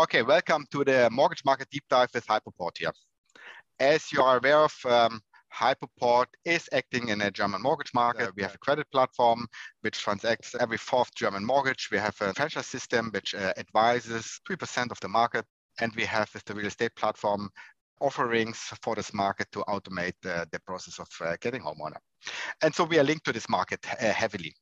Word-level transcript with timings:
Okay, 0.00 0.22
welcome 0.22 0.64
to 0.70 0.84
the 0.84 1.08
mortgage 1.10 1.44
market 1.44 1.66
deep 1.72 1.82
dive 1.90 2.08
with 2.14 2.24
Hypoport 2.24 2.78
here. 2.78 2.92
As 3.80 4.12
you 4.12 4.22
are 4.22 4.38
aware 4.38 4.60
of, 4.60 4.72
um, 4.84 5.20
Hypoport 5.52 6.26
is 6.44 6.68
acting 6.72 7.08
in 7.08 7.20
a 7.20 7.32
German 7.32 7.62
mortgage 7.62 7.92
market. 7.92 8.30
We 8.36 8.44
have 8.44 8.54
a 8.54 8.58
credit 8.58 8.86
platform 8.92 9.48
which 9.80 9.98
transacts 9.98 10.54
every 10.54 10.76
fourth 10.76 11.12
German 11.16 11.44
mortgage. 11.44 11.88
We 11.90 11.98
have 11.98 12.14
a 12.20 12.32
franchise 12.32 12.68
system 12.68 13.10
which 13.12 13.34
uh, 13.34 13.52
advises 13.56 14.40
3% 14.48 14.92
of 14.92 15.00
the 15.00 15.08
market. 15.08 15.44
And 15.80 15.92
we 15.96 16.04
have 16.04 16.32
with 16.32 16.44
the 16.44 16.54
real 16.54 16.68
estate 16.68 16.94
platform 16.94 17.50
offerings 18.00 18.58
for 18.80 18.94
this 18.94 19.12
market 19.12 19.48
to 19.50 19.64
automate 19.66 20.14
uh, 20.24 20.44
the 20.52 20.60
process 20.60 21.00
of 21.00 21.08
uh, 21.20 21.36
getting 21.40 21.62
homeowner. 21.62 21.98
And 22.62 22.72
so 22.72 22.84
we 22.84 23.00
are 23.00 23.04
linked 23.04 23.24
to 23.24 23.32
this 23.32 23.48
market 23.48 23.84
uh, 23.84 24.12
heavily. 24.12 24.54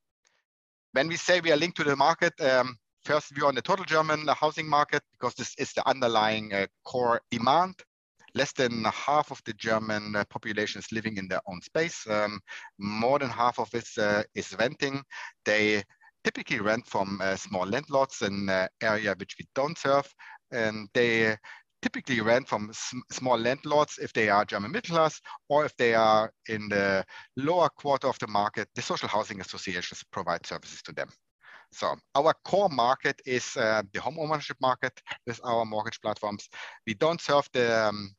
When 0.93 1.09
we 1.09 1.17
say 1.17 1.41
we 1.41 1.53
are 1.53 1.59
linked 1.59 1.77
to 1.77 1.85
the 1.85 1.95
market, 1.95 2.33
um, 2.41 2.79
first 3.07 3.33
view 3.35 3.47
on 3.47 3.55
the 3.55 3.63
total 3.63 3.85
German 3.85 4.27
housing 4.29 4.69
market, 4.69 5.03
because 5.13 5.35
this 5.35 5.55
is 5.59 5.73
the 5.73 5.89
underlying 5.89 6.53
uh, 6.53 6.67
core 6.85 7.21
demand. 7.31 7.75
Less 8.35 8.53
than 8.53 8.85
half 8.85 9.31
of 9.31 9.41
the 9.47 9.55
German 9.55 10.17
uh, 10.17 10.25
population 10.29 10.81
is 10.81 10.93
living 10.93 11.17
in 11.17 11.29
their 11.29 11.41
own 11.47 11.63
space. 11.63 12.05
Um, 12.11 12.41
more 12.79 13.19
than 13.19 13.31
half 13.31 13.59
of 13.61 13.73
it 13.75 13.89
uh, 13.97 14.25
is 14.35 14.57
renting. 14.59 15.03
They 15.45 15.85
typically 16.25 16.61
rent 16.61 16.87
from 16.87 17.23
small 17.39 17.67
landlords 17.67 18.23
in 18.23 18.49
uh, 18.49 18.67
area 18.83 19.15
which 19.17 19.37
we 19.39 19.47
don't 19.55 19.79
serve, 19.79 20.13
and 20.51 20.89
they 20.93 21.37
typically 21.83 22.21
rent 22.21 22.49
from 22.49 22.71
sm 22.73 22.99
small 23.13 23.39
landlords 23.39 23.99
if 24.03 24.13
they 24.13 24.29
are 24.29 24.45
German 24.45 24.73
middle 24.73 24.97
class 24.97 25.21
or 25.49 25.65
if 25.65 25.77
they 25.77 25.95
are 25.95 26.33
in 26.49 26.69
the 26.69 27.05
lower 27.37 27.69
quarter 27.69 28.09
of 28.09 28.19
the 28.19 28.27
market, 28.27 28.69
the 28.75 28.83
social 28.83 29.09
housing 29.09 29.41
associations 29.41 30.03
provide 30.11 30.45
services 30.45 30.83
to 30.83 30.93
them. 30.93 31.09
So 31.77 31.95
our 32.15 32.33
core 32.43 32.71
market 32.71 33.21
is 33.27 33.55
uh, 33.55 33.83
the 33.93 34.01
home 34.01 34.19
ownership 34.19 34.57
market 34.63 34.99
with 35.27 35.39
our 35.45 35.67
mortgage 35.67 36.01
platforms. 36.01 36.49
We 36.87 36.95
don't 36.95 37.21
serve 37.21 37.47
the 37.53 37.89
um, 37.89 38.15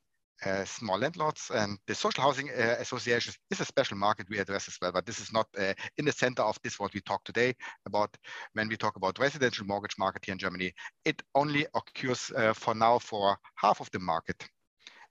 uh, 0.46 0.64
small 0.64 1.00
landlords 1.00 1.50
and 1.56 1.80
the 1.88 1.96
social 1.96 2.22
housing 2.22 2.52
uh, 2.52 2.76
associations 2.80 3.36
is 3.50 3.60
a 3.60 3.66
special 3.66 3.98
market 3.98 4.28
we 4.30 4.38
address 4.38 4.68
as 4.68 4.78
well, 4.80 4.92
but 4.92 5.08
this 5.08 5.20
is 5.20 5.34
not 5.34 5.48
uh, 5.58 5.74
in 5.98 6.06
the 6.06 6.12
center 6.12 6.44
of 6.44 6.60
this 6.64 6.80
what 6.80 6.94
we 6.94 7.02
talk 7.02 7.24
today 7.24 7.56
about 7.88 8.16
when 8.54 8.70
we 8.70 8.78
talk 8.78 8.96
about 8.96 9.18
residential 9.18 9.66
mortgage 9.66 9.98
market 9.98 10.24
here 10.24 10.34
in 10.34 10.40
Germany. 10.40 10.72
It 11.04 11.24
only 11.34 11.66
occurs 11.74 12.32
uh, 12.38 12.54
for 12.54 12.76
now 12.76 13.00
for 13.00 13.40
half 13.56 13.82
of 13.82 13.90
the 13.90 14.00
market 14.00 14.48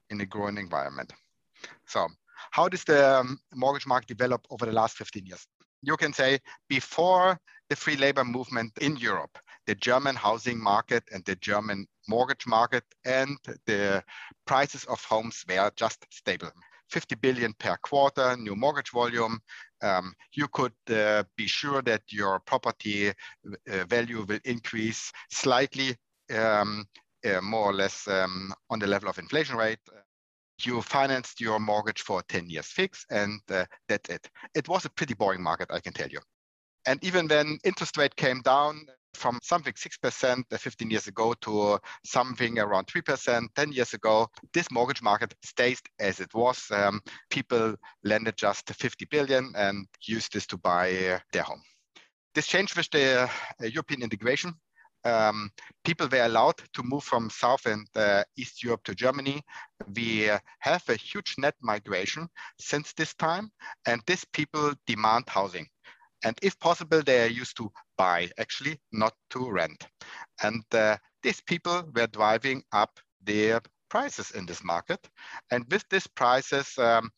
in 0.09 0.21
a 0.21 0.25
growing 0.25 0.57
environment. 0.57 1.11
So 1.85 2.07
how 2.51 2.69
does 2.69 2.85
the 2.85 3.19
um, 3.19 3.39
mortgage 3.53 3.87
market 3.87 4.07
develop 4.07 4.47
over 4.49 4.65
the 4.65 4.71
last 4.71 4.95
15 4.95 5.25
years? 5.25 5.45
You 5.81 5.97
can 5.97 6.13
say 6.13 6.39
before 6.69 7.39
the 7.69 7.75
free 7.75 7.97
labor 7.97 8.23
movement 8.23 8.77
in 8.79 8.97
Europe, 8.97 9.37
the 9.65 9.75
German 9.75 10.15
housing 10.15 10.61
market 10.61 11.03
and 11.11 11.23
the 11.25 11.35
German 11.35 11.85
mortgage 12.07 12.47
market 12.47 12.83
and 13.05 13.37
the 13.65 14.03
prices 14.45 14.85
of 14.85 15.03
homes 15.03 15.43
were 15.47 15.71
just 15.75 16.05
stable. 16.09 16.51
50 16.89 17.15
billion 17.15 17.53
per 17.53 17.77
quarter 17.77 18.37
new 18.37 18.55
mortgage 18.55 18.91
volume. 18.91 19.39
Um, 19.81 20.13
you 20.33 20.47
could 20.47 20.73
uh, 20.89 21.23
be 21.35 21.47
sure 21.47 21.81
that 21.81 22.01
your 22.09 22.39
property 22.39 23.09
uh, 23.09 23.13
value 23.89 24.25
will 24.27 24.39
increase 24.45 25.11
slightly, 25.29 25.95
um, 26.33 26.85
uh, 27.25 27.41
more 27.41 27.69
or 27.69 27.73
less 27.73 28.07
um, 28.07 28.53
on 28.69 28.79
the 28.79 28.87
level 28.87 29.09
of 29.09 29.19
inflation 29.19 29.57
rate. 29.57 29.79
You 30.63 30.81
financed 30.81 31.39
your 31.39 31.59
mortgage 31.59 32.01
for 32.01 32.21
10 32.23 32.49
years 32.49 32.67
fix 32.67 33.05
and 33.09 33.39
uh, 33.49 33.65
that's 33.87 34.09
it. 34.09 34.29
It 34.55 34.67
was 34.67 34.85
a 34.85 34.89
pretty 34.89 35.13
boring 35.13 35.41
market, 35.41 35.69
I 35.71 35.79
can 35.79 35.93
tell 35.93 36.09
you. 36.09 36.19
And 36.85 37.03
even 37.03 37.27
when 37.27 37.59
interest 37.63 37.97
rate 37.97 38.15
came 38.15 38.41
down 38.41 38.87
from 39.13 39.39
something 39.43 39.73
6% 39.73 40.43
uh, 40.51 40.57
15 40.57 40.89
years 40.89 41.07
ago 41.07 41.33
to 41.41 41.79
something 42.05 42.59
around 42.59 42.87
3% 42.87 43.47
10 43.55 43.71
years 43.71 43.93
ago, 43.93 44.27
this 44.53 44.71
mortgage 44.71 45.01
market 45.01 45.33
stays 45.43 45.81
as 45.99 46.19
it 46.19 46.33
was. 46.33 46.65
Um, 46.71 47.01
people 47.29 47.75
lended 48.03 48.37
just 48.37 48.73
50 48.73 49.05
billion 49.11 49.53
and 49.55 49.85
used 50.05 50.33
this 50.33 50.47
to 50.47 50.57
buy 50.57 50.91
uh, 50.91 51.19
their 51.33 51.43
home. 51.43 51.61
This 52.35 52.47
changed 52.47 52.77
with 52.77 52.89
the 52.91 53.23
uh, 53.23 53.65
European 53.65 54.03
integration. 54.03 54.53
Um, 55.07 55.49
people 55.85 56.07
were 56.11 56.25
allowed 56.25 56.57
to 56.73 56.83
move 56.83 57.03
from 57.03 57.29
South 57.29 57.65
and 57.65 57.87
uh, 57.95 58.23
East 58.35 58.63
Europe 58.63 58.83
to 58.83 58.95
Germany. 58.95 59.41
We 59.95 60.29
have 60.59 60.83
a 60.89 60.95
huge 60.95 61.35
net 61.37 61.55
migration 61.61 62.27
since 62.59 62.93
this 62.93 63.13
time, 63.13 63.49
and 63.85 64.01
these 64.05 64.25
people 64.25 64.73
demand 64.85 65.29
housing. 65.29 65.67
And 66.23 66.37
if 66.41 66.59
possible, 66.59 67.01
they 67.03 67.23
are 67.23 67.39
used 67.41 67.55
to 67.57 67.71
buy, 67.97 68.29
actually, 68.37 68.79
not 68.91 69.13
to 69.29 69.49
rent. 69.49 69.87
And 70.43 70.63
uh, 70.73 70.97
these 71.23 71.41
people 71.41 71.83
were 71.95 72.07
driving 72.07 72.63
up 72.73 72.99
their 73.23 73.61
prices 73.89 74.31
in 74.31 74.45
this 74.45 74.63
market. 74.63 74.99
And 75.51 75.65
with 75.71 75.85
these 75.89 76.07
prices, 76.07 76.77
um, 76.77 77.11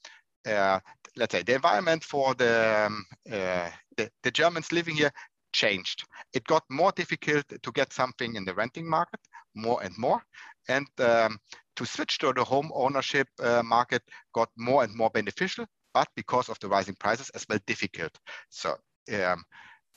uh, 0.47 0.79
let's 1.15 1.33
say 1.33 1.43
the 1.43 1.55
environment 1.55 2.03
for 2.03 2.35
the, 2.35 2.85
um, 2.85 3.05
uh, 3.31 3.69
the, 3.97 4.09
the 4.23 4.31
Germans 4.31 4.71
living 4.71 4.95
here 4.95 5.11
changed. 5.53 6.05
It 6.33 6.43
got 6.45 6.63
more 6.69 6.91
difficult 6.91 7.45
to 7.49 7.71
get 7.71 7.93
something 7.93 8.35
in 8.35 8.45
the 8.45 8.53
renting 8.53 8.89
market, 8.89 9.19
more 9.55 9.81
and 9.83 9.97
more. 9.97 10.21
And 10.67 10.87
um, 10.99 11.39
to 11.75 11.85
switch 11.85 12.17
to 12.19 12.33
the 12.33 12.43
home 12.43 12.71
ownership 12.73 13.27
uh, 13.41 13.63
market 13.63 14.03
got 14.33 14.49
more 14.57 14.83
and 14.83 14.95
more 14.95 15.09
beneficial, 15.09 15.65
but 15.93 16.07
because 16.15 16.49
of 16.49 16.59
the 16.59 16.67
rising 16.67 16.95
prices 16.99 17.29
as 17.31 17.45
well 17.49 17.59
difficult. 17.65 18.11
So 18.49 18.75
um, 19.13 19.43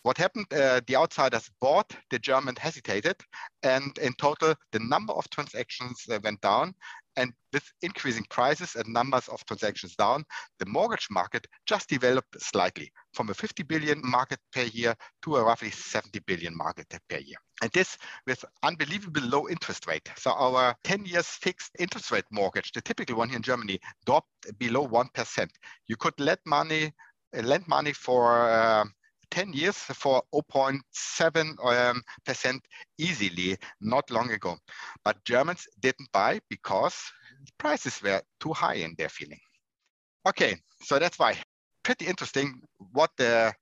what 0.03 0.19
happened? 0.19 0.47
Uh, 0.53 0.81
the 0.87 0.97
outsiders 0.97 1.49
bought, 1.61 1.95
the 2.11 2.19
German 2.19 2.57
hesitated, 2.57 3.17
and 3.63 3.97
in 3.99 4.13
total, 4.15 4.55
the 4.73 4.81
number 4.81 5.13
of 5.13 5.29
transactions 5.31 6.05
uh, 6.11 6.19
went 6.23 6.41
down. 6.41 6.75
And 7.17 7.33
with 7.53 7.71
increasing 7.83 8.25
prices 8.31 8.75
and 8.75 8.89
numbers 8.89 9.29
of 9.29 9.45
transactions 9.45 9.95
down, 9.97 10.25
the 10.59 10.67
mortgage 10.67 11.09
market 11.11 11.47
just 11.67 11.91
developed 11.91 12.41
slightly 12.41 12.91
from 13.13 13.29
a 13.29 13.35
50 13.35 13.63
billion 13.65 14.01
market 14.03 14.39
per 14.51 14.63
year 14.63 14.97
to 15.25 15.37
a 15.37 15.45
roughly 15.45 15.71
70 15.71 16.21
billion 16.21 16.57
market 16.57 16.87
per 17.11 17.19
year. 17.19 17.37
And 17.61 17.71
this 17.73 17.99
with 18.27 18.43
unbelievable 18.63 19.23
low 19.23 19.49
interest 19.49 19.87
rate. 19.87 20.09
So 20.17 20.33
our 20.33 20.75
10 20.85 21.05
years 21.05 21.27
fixed 21.27 21.73
interest 21.79 22.11
rate 22.11 22.25
mortgage, 22.31 22.73
the 22.73 22.81
typical 22.81 23.17
one 23.17 23.29
here 23.29 23.37
in 23.37 23.43
Germany, 23.43 23.79
dropped 24.07 24.59
below 24.59 24.89
1%. 24.89 25.49
You 25.89 25.97
could 25.97 26.19
lend 26.19 26.41
money, 26.47 26.93
lend 27.35 27.69
money 27.69 27.93
for 27.93 28.49
uh, 28.49 28.85
10 29.33 29.55
years 29.55 29.79
for 29.79 30.23
0.7% 30.35 32.51
um, 32.51 32.61
easily, 32.99 33.57
not 33.81 34.11
long 34.11 34.31
ago. 34.31 34.57
But 35.05 35.25
Germans 35.25 35.67
didn't 35.81 36.13
buy 36.13 36.41
because 36.51 36.95
prices 37.59 38.03
were 38.03 38.21
too 38.41 38.53
high 38.53 38.75
in 38.75 38.95
their 38.99 39.09
feeling. 39.09 39.41
Okay, 40.29 40.57
so 40.83 40.99
that's 40.99 41.19
why. 41.19 41.39
Pretty 41.83 42.07
interesting 42.07 42.61
what 42.93 43.11
the 43.17 43.53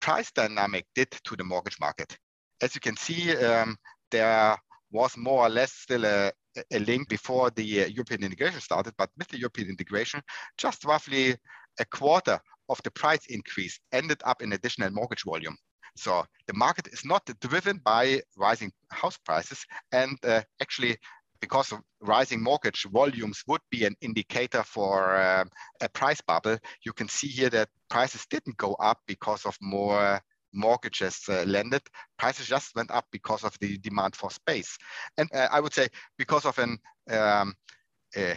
price 0.00 0.32
dynamic 0.32 0.86
did 0.94 1.10
to 1.10 1.36
the 1.36 1.44
mortgage 1.44 1.78
market. 1.78 2.16
As 2.62 2.74
you 2.74 2.80
can 2.80 2.96
see, 2.96 3.36
um, 3.36 3.76
there 4.10 4.56
was 4.90 5.16
more 5.16 5.44
or 5.44 5.50
less 5.50 5.72
still 5.72 6.06
a, 6.06 6.32
a 6.72 6.78
link 6.78 7.08
before 7.08 7.50
the 7.50 7.62
European 7.62 8.24
integration 8.24 8.60
started, 8.60 8.94
but 8.96 9.10
with 9.18 9.28
the 9.28 9.38
European 9.38 9.68
integration, 9.68 10.22
just 10.56 10.86
roughly 10.86 11.36
a 11.78 11.84
quarter 11.84 12.40
of 12.68 12.80
the 12.84 12.90
price 12.90 13.26
increase 13.28 13.78
ended 13.92 14.20
up 14.24 14.42
in 14.42 14.52
additional 14.52 14.90
mortgage 14.90 15.24
volume. 15.24 15.56
So 15.96 16.24
the 16.46 16.54
market 16.54 16.88
is 16.88 17.04
not 17.04 17.28
driven 17.40 17.80
by 17.84 18.22
rising 18.36 18.72
house 18.90 19.18
prices. 19.18 19.64
And 19.92 20.16
uh, 20.24 20.42
actually, 20.60 20.96
because 21.40 21.72
of 21.72 21.80
rising 22.00 22.42
mortgage 22.42 22.86
volumes 22.92 23.42
would 23.46 23.60
be 23.70 23.84
an 23.84 23.96
indicator 24.00 24.62
for 24.62 25.16
uh, 25.16 25.44
a 25.80 25.88
price 25.88 26.20
bubble, 26.20 26.58
you 26.84 26.92
can 26.92 27.08
see 27.08 27.28
here 27.28 27.50
that 27.50 27.68
prices 27.88 28.26
didn't 28.30 28.56
go 28.56 28.74
up 28.74 28.98
because 29.06 29.44
of 29.44 29.56
more 29.60 30.20
mortgages 30.52 31.20
uh, 31.28 31.44
lended. 31.44 31.82
Prices 32.18 32.46
just 32.46 32.74
went 32.74 32.90
up 32.90 33.06
because 33.10 33.44
of 33.44 33.56
the 33.60 33.78
demand 33.78 34.16
for 34.16 34.30
space. 34.30 34.76
And 35.16 35.28
uh, 35.34 35.48
I 35.50 35.60
would 35.60 35.74
say 35.74 35.88
because 36.16 36.44
of 36.44 36.58
an 36.58 36.78
um, 37.10 37.54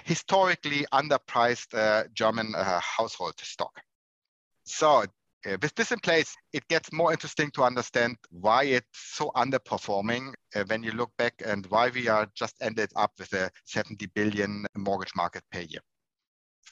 historically 0.03 0.85
underpriced 0.93 1.73
uh, 1.73 2.03
German 2.13 2.53
uh, 2.55 2.79
household 2.79 3.33
stock. 3.41 3.71
So 4.63 5.05
uh, 5.45 5.57
with 5.61 5.73
this 5.75 5.91
in 5.91 5.99
place, 5.99 6.35
it 6.53 6.67
gets 6.67 6.91
more 6.91 7.11
interesting 7.11 7.49
to 7.51 7.63
understand 7.63 8.17
why 8.29 8.63
it's 8.63 8.87
so 8.93 9.31
underperforming 9.35 10.33
uh, 10.55 10.63
when 10.67 10.83
you 10.83 10.91
look 10.91 11.11
back 11.17 11.33
and 11.43 11.65
why 11.67 11.89
we 11.89 12.07
are 12.07 12.27
just 12.35 12.55
ended 12.61 12.91
up 12.95 13.11
with 13.17 13.33
a 13.33 13.49
70 13.65 14.05
billion 14.07 14.65
mortgage 14.75 15.13
market 15.15 15.43
per 15.51 15.61
year. 15.61 15.81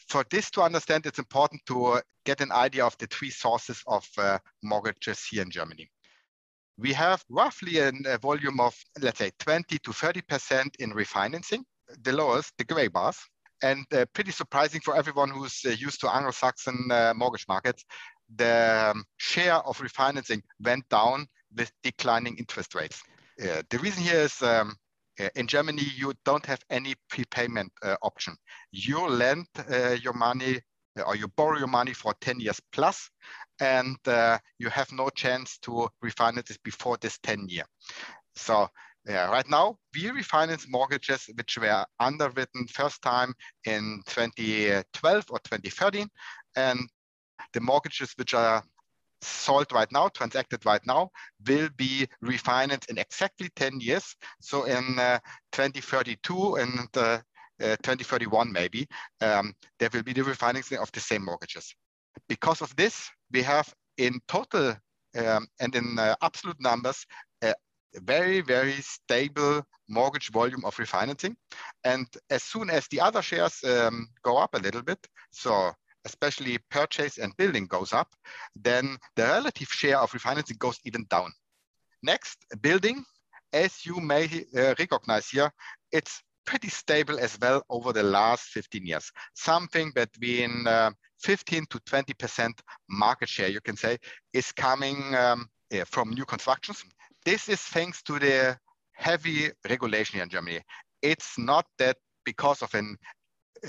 For 0.08 0.24
this 0.30 0.50
to 0.52 0.62
understand, 0.62 1.06
it's 1.06 1.20
important 1.20 1.62
to 1.68 2.02
get 2.26 2.42
an 2.42 2.52
idea 2.52 2.86
of 2.86 2.98
the 2.98 3.08
three 3.08 3.30
sources 3.30 3.82
of 3.88 4.08
uh, 4.18 4.40
mortgages 4.64 5.24
here 5.26 5.44
in 5.44 5.52
Germany. 5.52 5.90
We 6.78 6.94
have 6.94 7.24
roughly 7.30 7.80
a 7.80 8.18
volume 8.22 8.60
of, 8.60 8.76
let's 9.02 9.20
say, 9.20 9.32
20 9.40 9.78
to 9.80 9.92
30% 9.92 10.76
in 10.80 10.94
refinancing, 10.94 11.64
the 12.04 12.14
lowest, 12.14 12.54
the 12.58 12.64
gray 12.64 12.88
bars, 12.88 13.18
and 13.62 13.86
uh, 13.94 14.06
pretty 14.14 14.32
surprising 14.32 14.82
for 14.82 14.96
everyone 14.96 15.30
who's 15.30 15.62
uh, 15.66 15.70
used 15.70 16.02
to 16.02 16.14
Anglo-Saxon 16.14 16.90
uh, 16.92 17.14
mortgage 17.16 17.46
markets, 17.48 17.84
the 18.36 18.92
um, 18.92 19.04
share 19.18 19.56
of 19.56 19.78
refinancing 19.80 20.42
went 20.62 20.88
down 20.90 21.28
with 21.56 21.72
declining 21.84 22.38
interest 22.38 22.76
rates. 22.76 23.02
Uh, 23.42 23.62
the 23.70 23.80
reason 23.80 24.04
here 24.04 24.20
is 24.22 24.42
um, 24.42 24.76
uh, 25.20 25.30
in 25.36 25.48
Germany, 25.48 25.84
you 25.98 26.14
don't 26.26 26.46
have 26.46 26.60
any 26.70 26.96
prepayment 27.10 27.72
uh, 27.84 27.96
option. 28.02 28.36
You 28.72 29.08
lend 29.08 29.48
your 30.02 30.14
money 30.14 30.60
or 31.06 31.16
you 31.16 31.28
borrow 31.30 31.58
your 31.58 31.68
money 31.68 31.94
for 31.94 32.14
10 32.22 32.40
years 32.40 32.60
plus, 32.72 33.10
and 33.62 33.98
you 34.58 34.70
have 34.70 34.92
no 34.92 35.10
chance 35.10 35.58
to 35.60 35.88
refinance 36.04 36.52
it 36.52 36.60
before 36.64 36.98
this 36.98 37.18
10 37.24 37.48
year. 37.48 37.64
So 38.36 38.70
yeah, 39.06 39.30
right 39.30 39.50
now 39.50 39.78
we 39.94 40.04
refinance 40.04 40.66
mortgages 40.70 41.30
which 41.36 41.58
were 41.58 41.86
underwritten 42.00 42.68
first 42.68 43.02
time 43.02 43.34
in 43.66 44.02
2012 44.08 45.26
or 45.30 45.40
2013, 45.40 46.08
and 46.56 46.80
the 47.54 47.62
mortgages 47.62 48.14
which 48.18 48.34
are 48.34 48.64
sold 49.22 49.72
right 49.72 49.92
now, 49.92 50.08
transacted 50.10 50.66
right 50.66 50.86
now, 50.86 51.10
will 51.48 51.70
be 51.76 52.08
refinanced 52.24 52.90
in 52.90 52.98
exactly 52.98 53.50
10 53.56 53.80
years. 53.80 54.16
So 54.40 54.64
in 54.64 54.98
uh, 55.00 55.20
2032 55.52 56.56
and 56.56 56.88
uh, 56.96 57.20
uh, 57.62 57.76
2031 57.84 58.52
maybe, 58.52 58.88
um, 59.22 59.54
there 59.80 59.90
will 59.94 60.04
be 60.04 60.14
the 60.14 60.22
refinancing 60.22 60.82
of 60.82 60.92
the 60.92 61.00
same 61.00 61.26
mortgages. 61.26 61.74
Because 62.28 62.62
of 62.62 62.76
this, 62.76 63.10
we 63.32 63.42
have 63.44 63.74
in 63.98 64.20
total 64.28 64.76
um, 65.18 65.48
and 65.60 65.76
in 65.76 65.98
uh, 66.00 66.16
absolute 66.22 66.60
numbers, 66.62 67.06
very, 67.96 68.42
very 68.42 68.82
stable 68.82 69.64
mortgage 69.88 70.30
volume 70.32 70.64
of 70.66 70.76
refinancing. 70.76 71.36
And 71.84 72.08
as 72.30 72.44
soon 72.44 72.70
as 72.70 72.88
the 72.88 73.02
other 73.02 73.22
shares 73.22 73.64
um, 73.64 74.10
go 74.24 74.38
up 74.38 74.54
a 74.54 74.60
little 74.60 74.84
bit, 74.84 75.06
so 75.32 75.72
especially 76.06 76.58
purchase 76.70 77.18
and 77.18 77.36
building 77.38 77.66
goes 77.66 77.94
up, 77.94 78.16
then 78.56 78.98
the 79.16 79.24
relative 79.24 79.70
share 79.70 79.98
of 79.98 80.12
refinancing 80.12 80.58
goes 80.58 80.80
even 80.86 81.06
down. 81.10 81.32
Next, 82.04 82.38
building, 82.62 83.04
as 83.52 83.86
you 83.86 84.00
may 84.00 84.26
uh, 84.56 84.76
recognize 84.80 85.30
here, 85.30 85.52
it's 85.92 86.22
pretty 86.46 86.70
stable 86.70 87.20
as 87.20 87.38
well 87.42 87.64
over 87.70 87.94
the 87.94 88.04
last 88.04 88.44
15 88.50 88.86
years. 88.86 89.12
Something 89.36 89.92
between 89.94 90.66
uh, 90.66 90.92
15 91.22 91.66
to 91.70 91.80
20% 91.80 92.52
market 92.90 93.30
share, 93.30 93.50
you 93.50 93.62
can 93.62 93.76
say, 93.76 93.98
is 94.34 94.52
coming 94.52 95.14
um, 95.16 95.50
from 95.86 96.12
new 96.12 96.26
constructions. 96.26 96.84
This 97.30 97.48
is 97.48 97.62
thanks 97.62 98.02
to 98.04 98.18
the 98.18 98.58
heavy 98.94 99.52
regulation 99.70 100.16
here 100.16 100.24
in 100.24 100.30
Germany. 100.30 100.62
It's 101.04 101.38
not 101.38 101.68
that 101.78 101.98
because 102.26 102.64
of 102.64 102.74
an 102.74 102.98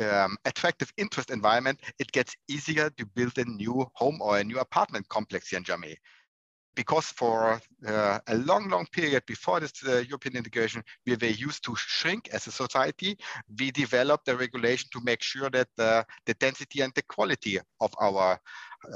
um, 0.01 0.39
attractive 0.47 0.91
interest 0.97 1.31
environment, 1.31 1.79
it 1.99 2.11
gets 2.11 2.35
easier 2.49 2.89
to 2.89 3.05
build 3.15 3.37
a 3.37 3.45
new 3.45 3.87
home 3.93 4.23
or 4.23 4.39
a 4.39 4.45
new 4.45 4.61
apartment 4.61 5.07
complex 5.11 5.51
here 5.51 5.59
in 5.59 5.65
Germany. 5.65 5.99
Because 6.75 7.09
for 7.09 7.61
uh, 7.87 8.19
a 8.27 8.35
long, 8.37 8.71
long 8.71 8.87
period 8.93 9.25
before 9.27 9.61
this 9.61 9.73
uh, 9.87 10.05
European 10.09 10.39
integration, 10.39 10.83
we 11.05 11.15
were 11.17 11.27
used 11.27 11.63
to 11.65 11.77
shrink 11.77 12.31
as 12.33 12.47
a 12.47 12.53
society. 12.53 13.19
We 13.59 13.73
developed 13.73 14.27
a 14.29 14.37
regulation 14.39 14.89
to 14.95 15.03
make 15.05 15.21
sure 15.21 15.51
that 15.51 15.69
uh, 15.79 16.05
the 16.25 16.33
density 16.33 16.81
and 16.81 16.95
the 16.95 17.03
quality 17.03 17.59
of 17.81 17.93
our 18.01 18.41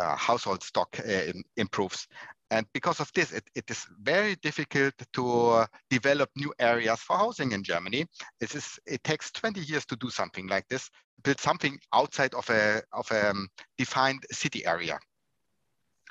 uh, 0.00 0.16
household 0.16 0.62
stock 0.62 0.98
uh, 1.06 1.32
improves. 1.58 2.08
And 2.54 2.66
because 2.72 3.00
of 3.00 3.10
this, 3.16 3.32
it, 3.32 3.42
it 3.56 3.68
is 3.68 3.84
very 4.00 4.36
difficult 4.36 4.94
to 5.14 5.66
develop 5.90 6.30
new 6.36 6.54
areas 6.60 7.00
for 7.00 7.16
housing 7.16 7.50
in 7.50 7.64
Germany. 7.64 8.06
This 8.38 8.54
is, 8.54 8.78
it 8.86 9.02
takes 9.02 9.32
20 9.32 9.60
years 9.60 9.84
to 9.86 9.96
do 9.96 10.08
something 10.08 10.46
like 10.46 10.68
this, 10.68 10.88
build 11.24 11.40
something 11.40 11.76
outside 11.92 12.32
of 12.32 12.48
a, 12.50 12.80
of 12.92 13.10
a 13.10 13.30
um, 13.30 13.48
defined 13.76 14.24
city 14.30 14.64
area. 14.64 15.00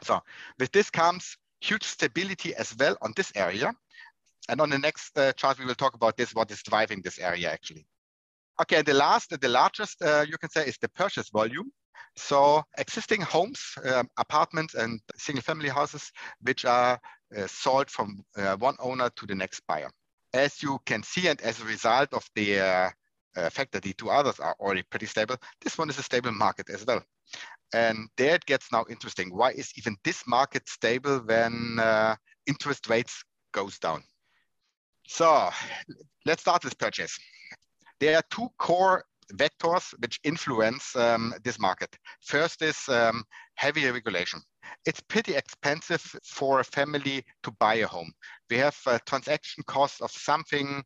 So 0.04 0.20
with 0.60 0.74
this 0.74 0.90
comes 0.90 1.38
huge 1.62 1.86
stability 1.86 2.54
as 2.56 2.76
well 2.78 2.98
on 3.02 3.14
this 3.16 3.32
area. 3.36 3.72
And 4.50 4.60
on 4.60 4.70
the 4.70 4.80
next 4.80 5.18
uh, 5.18 5.32
chart, 5.32 5.58
we 5.60 5.66
will 5.66 5.76
talk 5.76 5.94
about 5.94 6.18
this, 6.18 6.36
what 6.36 6.52
is 6.52 6.62
driving 6.62 7.02
this 7.02 7.20
area 7.20 7.52
actually. 7.52 7.88
Okay, 8.62 8.82
the 8.82 8.94
last, 8.94 9.30
the 9.40 9.48
largest, 9.48 10.02
uh, 10.02 10.26
you 10.28 10.38
can 10.38 10.50
say, 10.50 10.68
is 10.68 10.78
the 10.78 10.90
purchase 10.90 11.30
volume. 11.30 11.72
So 12.16 12.64
existing 12.78 13.22
homes, 13.22 13.60
um, 13.86 14.10
apartments 14.18 14.76
and 14.76 15.00
single 15.16 15.42
family 15.42 15.70
houses, 15.70 16.12
which 16.42 16.66
are 16.66 17.00
uh, 17.36 17.48
sold 17.48 17.90
from 17.90 18.24
uh, 18.38 18.56
one 18.58 18.76
owner 18.80 19.10
to 19.16 19.26
the 19.26 19.36
next 19.36 19.62
buyer. 19.68 19.90
As 20.34 20.62
you 20.62 20.80
can 20.86 21.04
see, 21.04 21.28
and 21.28 21.40
as 21.42 21.62
a 21.62 21.66
result 21.66 22.14
of 22.14 22.28
the 22.36 22.60
uh, 22.60 22.90
uh, 23.36 23.50
fact 23.50 23.72
that 23.72 23.84
the 23.84 23.94
two 23.94 24.10
others 24.10 24.40
are 24.40 24.56
already 24.60 24.84
pretty 24.84 25.06
stable, 25.06 25.38
this 25.62 25.78
one 25.78 25.90
is 25.90 25.98
a 25.98 26.04
stable 26.04 26.32
market 26.32 26.70
as 26.70 26.86
well. 26.86 27.02
And 27.74 28.10
there 28.18 28.36
it 28.36 28.46
gets 28.46 28.72
now 28.72 28.86
interesting. 28.90 29.36
Why 29.36 29.52
is 29.52 29.72
even 29.78 29.98
this 30.04 30.24
market 30.28 30.70
stable 30.70 31.20
when 31.20 31.80
uh, 31.80 32.16
interest 32.46 32.90
rates 32.90 33.24
goes 33.52 33.80
down? 33.80 34.04
So 35.08 35.50
let's 36.26 36.42
start 36.42 36.64
with 36.64 36.78
purchase. 36.78 37.18
There 38.00 38.16
are 38.16 38.24
two 38.30 38.50
core 38.58 39.04
vectors 39.36 39.94
which 40.00 40.20
influence 40.24 40.96
um, 40.96 41.34
this 41.44 41.60
market. 41.60 41.96
First 42.22 42.62
is 42.62 42.78
um, 42.90 43.24
heavy 43.56 43.90
regulation. 43.90 44.42
It's 44.86 45.02
pretty 45.02 45.36
expensive 45.36 46.02
for 46.24 46.60
a 46.60 46.64
family 46.64 47.24
to 47.44 47.52
buy 47.60 47.76
a 47.76 47.88
home. 47.88 48.12
We 48.50 48.58
have 48.58 48.78
a 48.88 49.00
transaction 49.06 49.64
costs 49.68 50.02
of 50.02 50.12
something 50.12 50.84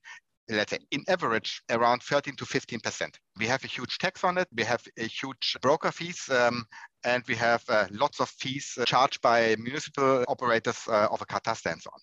let's 0.50 0.72
say 0.72 0.80
in 0.92 1.04
average 1.10 1.62
around 1.70 2.02
13 2.04 2.36
to 2.38 2.46
15 2.46 2.80
percent 2.80 3.20
we 3.38 3.46
have 3.46 3.64
a 3.64 3.68
huge 3.68 3.98
tax 3.98 4.24
on 4.24 4.38
it 4.38 4.48
we 4.56 4.64
have 4.64 4.82
a 4.98 5.04
huge 5.04 5.58
broker 5.62 5.92
fees 5.92 6.30
um, 6.30 6.66
and 7.04 7.24
we 7.28 7.36
have 7.36 7.64
uh, 7.70 7.86
lots 7.92 8.22
of 8.22 8.30
fees 8.30 8.78
charged 8.86 9.22
by 9.22 9.56
municipal 9.58 10.24
operators 10.28 10.88
uh, 10.88 11.08
of 11.12 11.22
a 11.22 11.26
catastrophe 11.26 11.74
and 11.74 11.82
so 11.82 11.90
on 11.94 12.00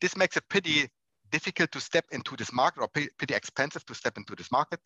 this 0.00 0.16
makes 0.16 0.36
it 0.36 0.44
pretty 0.48 0.88
difficult 1.34 1.72
to 1.72 1.80
step 1.80 2.04
into 2.12 2.36
this 2.36 2.52
market 2.52 2.80
or 2.80 2.88
pretty 3.18 3.34
expensive 3.34 3.84
to 3.86 3.94
step 3.94 4.16
into 4.16 4.36
this 4.36 4.52
market. 4.52 4.80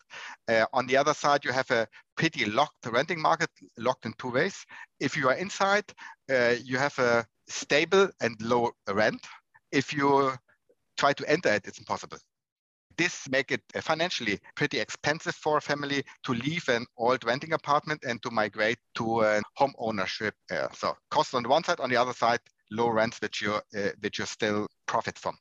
Uh, 0.47 0.65
on 0.73 0.87
the 0.87 0.97
other 0.97 1.13
side, 1.13 1.45
you 1.45 1.51
have 1.51 1.69
a 1.69 1.87
pretty 2.17 2.43
locked 2.45 2.83
renting 2.87 3.21
market, 3.21 3.51
locked 3.77 4.05
in 4.07 4.13
two 4.17 4.31
ways. 4.31 4.65
If 4.99 5.15
you 5.15 5.29
are 5.29 5.35
inside, 5.35 5.87
uh, 6.35 6.55
you 6.69 6.79
have 6.79 6.97
a 6.97 7.23
stable 7.47 8.09
and 8.19 8.33
low 8.41 8.71
rent. 9.01 9.21
If 9.71 9.93
you 9.93 10.33
try 10.97 11.13
to 11.13 11.29
enter 11.29 11.53
it, 11.53 11.67
it's 11.67 11.77
impossible. 11.77 12.17
This 12.97 13.29
make 13.29 13.51
it 13.51 13.61
financially 13.81 14.39
pretty 14.55 14.79
expensive 14.79 15.35
for 15.35 15.57
a 15.57 15.61
family 15.61 16.03
to 16.25 16.33
leave 16.33 16.67
an 16.67 16.85
old 16.97 17.23
renting 17.25 17.53
apartment 17.53 18.03
and 18.09 18.19
to 18.23 18.31
migrate 18.31 18.79
to 18.95 19.21
a 19.21 19.41
home 19.55 19.73
ownership. 19.77 20.33
Uh, 20.51 20.67
so 20.73 20.97
cost 21.11 21.35
on 21.35 21.43
the 21.43 21.49
one 21.49 21.63
side, 21.63 21.79
on 21.79 21.91
the 21.91 22.01
other 22.03 22.13
side, 22.13 22.41
low 22.71 22.89
rents 22.89 23.21
which 23.21 23.41
you 23.43 23.53
uh, 23.53 23.91
which 24.01 24.17
you 24.19 24.25
still 24.25 24.67
profit 24.87 25.19
from. 25.19 25.37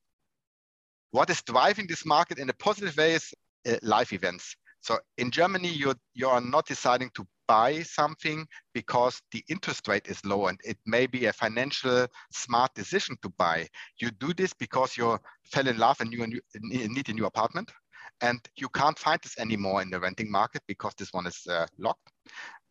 What 1.10 1.30
is 1.30 1.42
driving 1.42 1.86
this 1.86 2.04
market 2.04 2.38
in 2.38 2.50
a 2.50 2.54
positive 2.54 2.96
way 2.96 3.14
is 3.14 3.32
uh, 3.68 3.76
life 3.82 4.12
events. 4.12 4.54
So 4.80 4.98
in 5.16 5.30
Germany, 5.30 5.68
you 5.68 5.94
you 6.14 6.28
are 6.28 6.40
not 6.40 6.66
deciding 6.66 7.10
to 7.14 7.26
buy 7.48 7.82
something 7.82 8.46
because 8.74 9.20
the 9.32 9.42
interest 9.48 9.88
rate 9.88 10.06
is 10.06 10.24
low 10.24 10.46
and 10.46 10.60
it 10.64 10.76
may 10.86 11.06
be 11.06 11.26
a 11.26 11.32
financial 11.32 12.06
smart 12.30 12.74
decision 12.74 13.16
to 13.22 13.30
buy. 13.30 13.66
You 14.00 14.10
do 14.10 14.34
this 14.34 14.52
because 14.52 14.96
you 14.96 15.18
fell 15.44 15.66
in 15.66 15.78
love 15.78 16.00
and 16.00 16.12
you 16.12 16.26
need 16.54 17.08
a 17.08 17.12
new 17.12 17.24
apartment 17.24 17.72
and 18.20 18.38
you 18.56 18.68
can't 18.68 18.98
find 18.98 19.18
this 19.22 19.38
anymore 19.38 19.82
in 19.82 19.90
the 19.90 19.98
renting 19.98 20.30
market 20.30 20.62
because 20.68 20.94
this 20.94 21.12
one 21.12 21.26
is 21.26 21.46
uh, 21.48 21.66
locked. 21.78 22.12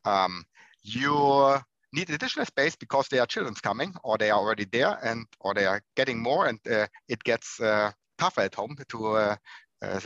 Um, 0.06 0.46
you 0.84 1.58
need 1.94 2.10
additional 2.10 2.46
space 2.46 2.75
because 2.75 3.08
there 3.08 3.22
are 3.22 3.27
children 3.27 3.56
coming 3.56 3.94
or 4.03 4.17
they 4.17 4.29
are 4.29 4.39
already 4.39 4.65
there 4.65 5.00
and 5.03 5.25
or 5.39 5.53
they 5.53 5.65
are 5.65 5.82
getting 5.96 6.20
more 6.22 6.48
and 6.48 6.60
uh, 6.70 6.88
it 7.10 7.24
gets 7.24 7.60
uh, 7.60 7.91
tougher 8.17 8.41
at 8.41 8.55
home 8.55 8.75
to 8.89 9.07
uh, 9.15 9.36
uh, 9.81 10.00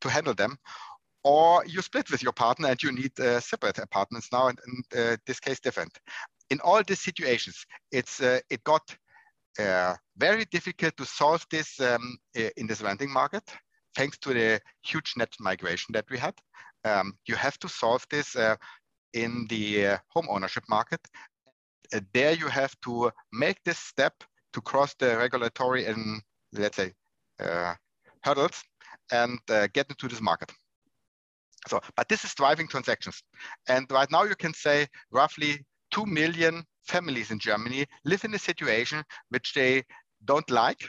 to 0.00 0.08
handle 0.08 0.34
them. 0.34 0.56
Or 1.24 1.64
you 1.66 1.82
split 1.82 2.10
with 2.10 2.22
your 2.22 2.32
partner 2.32 2.68
and 2.68 2.82
you 2.82 2.92
need 2.92 3.18
uh, 3.20 3.40
separate 3.40 3.78
apartments 3.78 4.28
now 4.32 4.48
and 4.48 4.58
uh, 4.96 5.16
this 5.26 5.38
case 5.38 5.60
different. 5.60 5.96
In 6.50 6.60
all 6.60 6.82
these 6.82 7.00
situations 7.00 7.64
it's 7.90 8.20
uh, 8.20 8.40
it 8.50 8.64
got 8.64 8.82
uh, 9.58 9.94
very 10.16 10.46
difficult 10.46 10.96
to 10.96 11.04
solve 11.04 11.46
this 11.50 11.78
um, 11.80 12.16
in 12.34 12.66
this 12.66 12.80
renting 12.82 13.10
market 13.12 13.44
thanks 13.94 14.16
to 14.18 14.32
the 14.32 14.60
huge 14.82 15.12
net 15.16 15.32
migration 15.38 15.92
that 15.92 16.06
we 16.10 16.18
had. 16.18 16.34
Um, 16.84 17.12
you 17.26 17.36
have 17.36 17.58
to 17.58 17.68
solve 17.68 18.06
this 18.10 18.34
in 19.12 19.46
the 19.50 19.98
home 20.08 20.26
ownership 20.30 20.64
market. 20.70 21.00
There 22.14 22.32
you 22.32 22.48
have 22.48 22.74
to 22.84 23.12
make 23.30 23.62
this 23.64 23.78
step 23.78 24.14
to 24.54 24.60
cross 24.62 24.94
the 24.98 25.18
regulatory 25.18 25.84
and 25.84 26.22
let's 26.54 26.76
say 26.76 26.94
hurdles 28.22 28.62
and 29.10 29.38
uh, 29.50 29.68
get 29.72 29.88
into 29.90 30.08
this 30.08 30.20
market. 30.20 30.50
So, 31.68 31.80
but 31.96 32.08
this 32.08 32.24
is 32.24 32.34
driving 32.34 32.66
transactions. 32.66 33.22
And 33.68 33.90
right 33.90 34.10
now 34.10 34.24
you 34.24 34.34
can 34.34 34.54
say 34.54 34.88
roughly 35.10 35.64
2 35.92 36.06
million 36.06 36.64
families 36.84 37.30
in 37.30 37.38
Germany 37.38 37.86
live 38.04 38.24
in 38.24 38.34
a 38.34 38.38
situation 38.38 39.04
which 39.28 39.54
they 39.54 39.84
don't 40.24 40.50
like. 40.50 40.88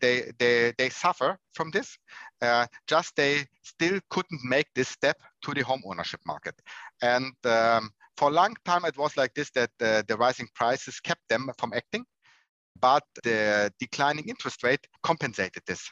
They, 0.00 0.30
they, 0.38 0.72
they 0.78 0.88
suffer 0.88 1.38
from 1.54 1.70
this. 1.70 1.98
Uh, 2.40 2.66
just 2.86 3.16
they 3.16 3.44
still 3.62 4.00
couldn't 4.10 4.40
make 4.44 4.66
this 4.74 4.88
step 4.88 5.18
to 5.42 5.52
the 5.52 5.62
home 5.62 5.82
ownership 5.86 6.20
market. 6.26 6.54
And 7.02 7.32
um, 7.44 7.90
for 8.16 8.28
a 8.30 8.32
long 8.32 8.54
time, 8.64 8.84
it 8.84 8.96
was 8.96 9.16
like 9.16 9.34
this, 9.34 9.50
that 9.50 9.70
uh, 9.80 10.02
the 10.06 10.16
rising 10.16 10.48
prices 10.54 11.00
kept 11.00 11.28
them 11.28 11.50
from 11.58 11.72
acting 11.74 12.04
but 12.80 13.02
the 13.22 13.72
declining 13.78 14.28
interest 14.28 14.62
rate 14.62 14.86
compensated 15.02 15.62
this. 15.66 15.88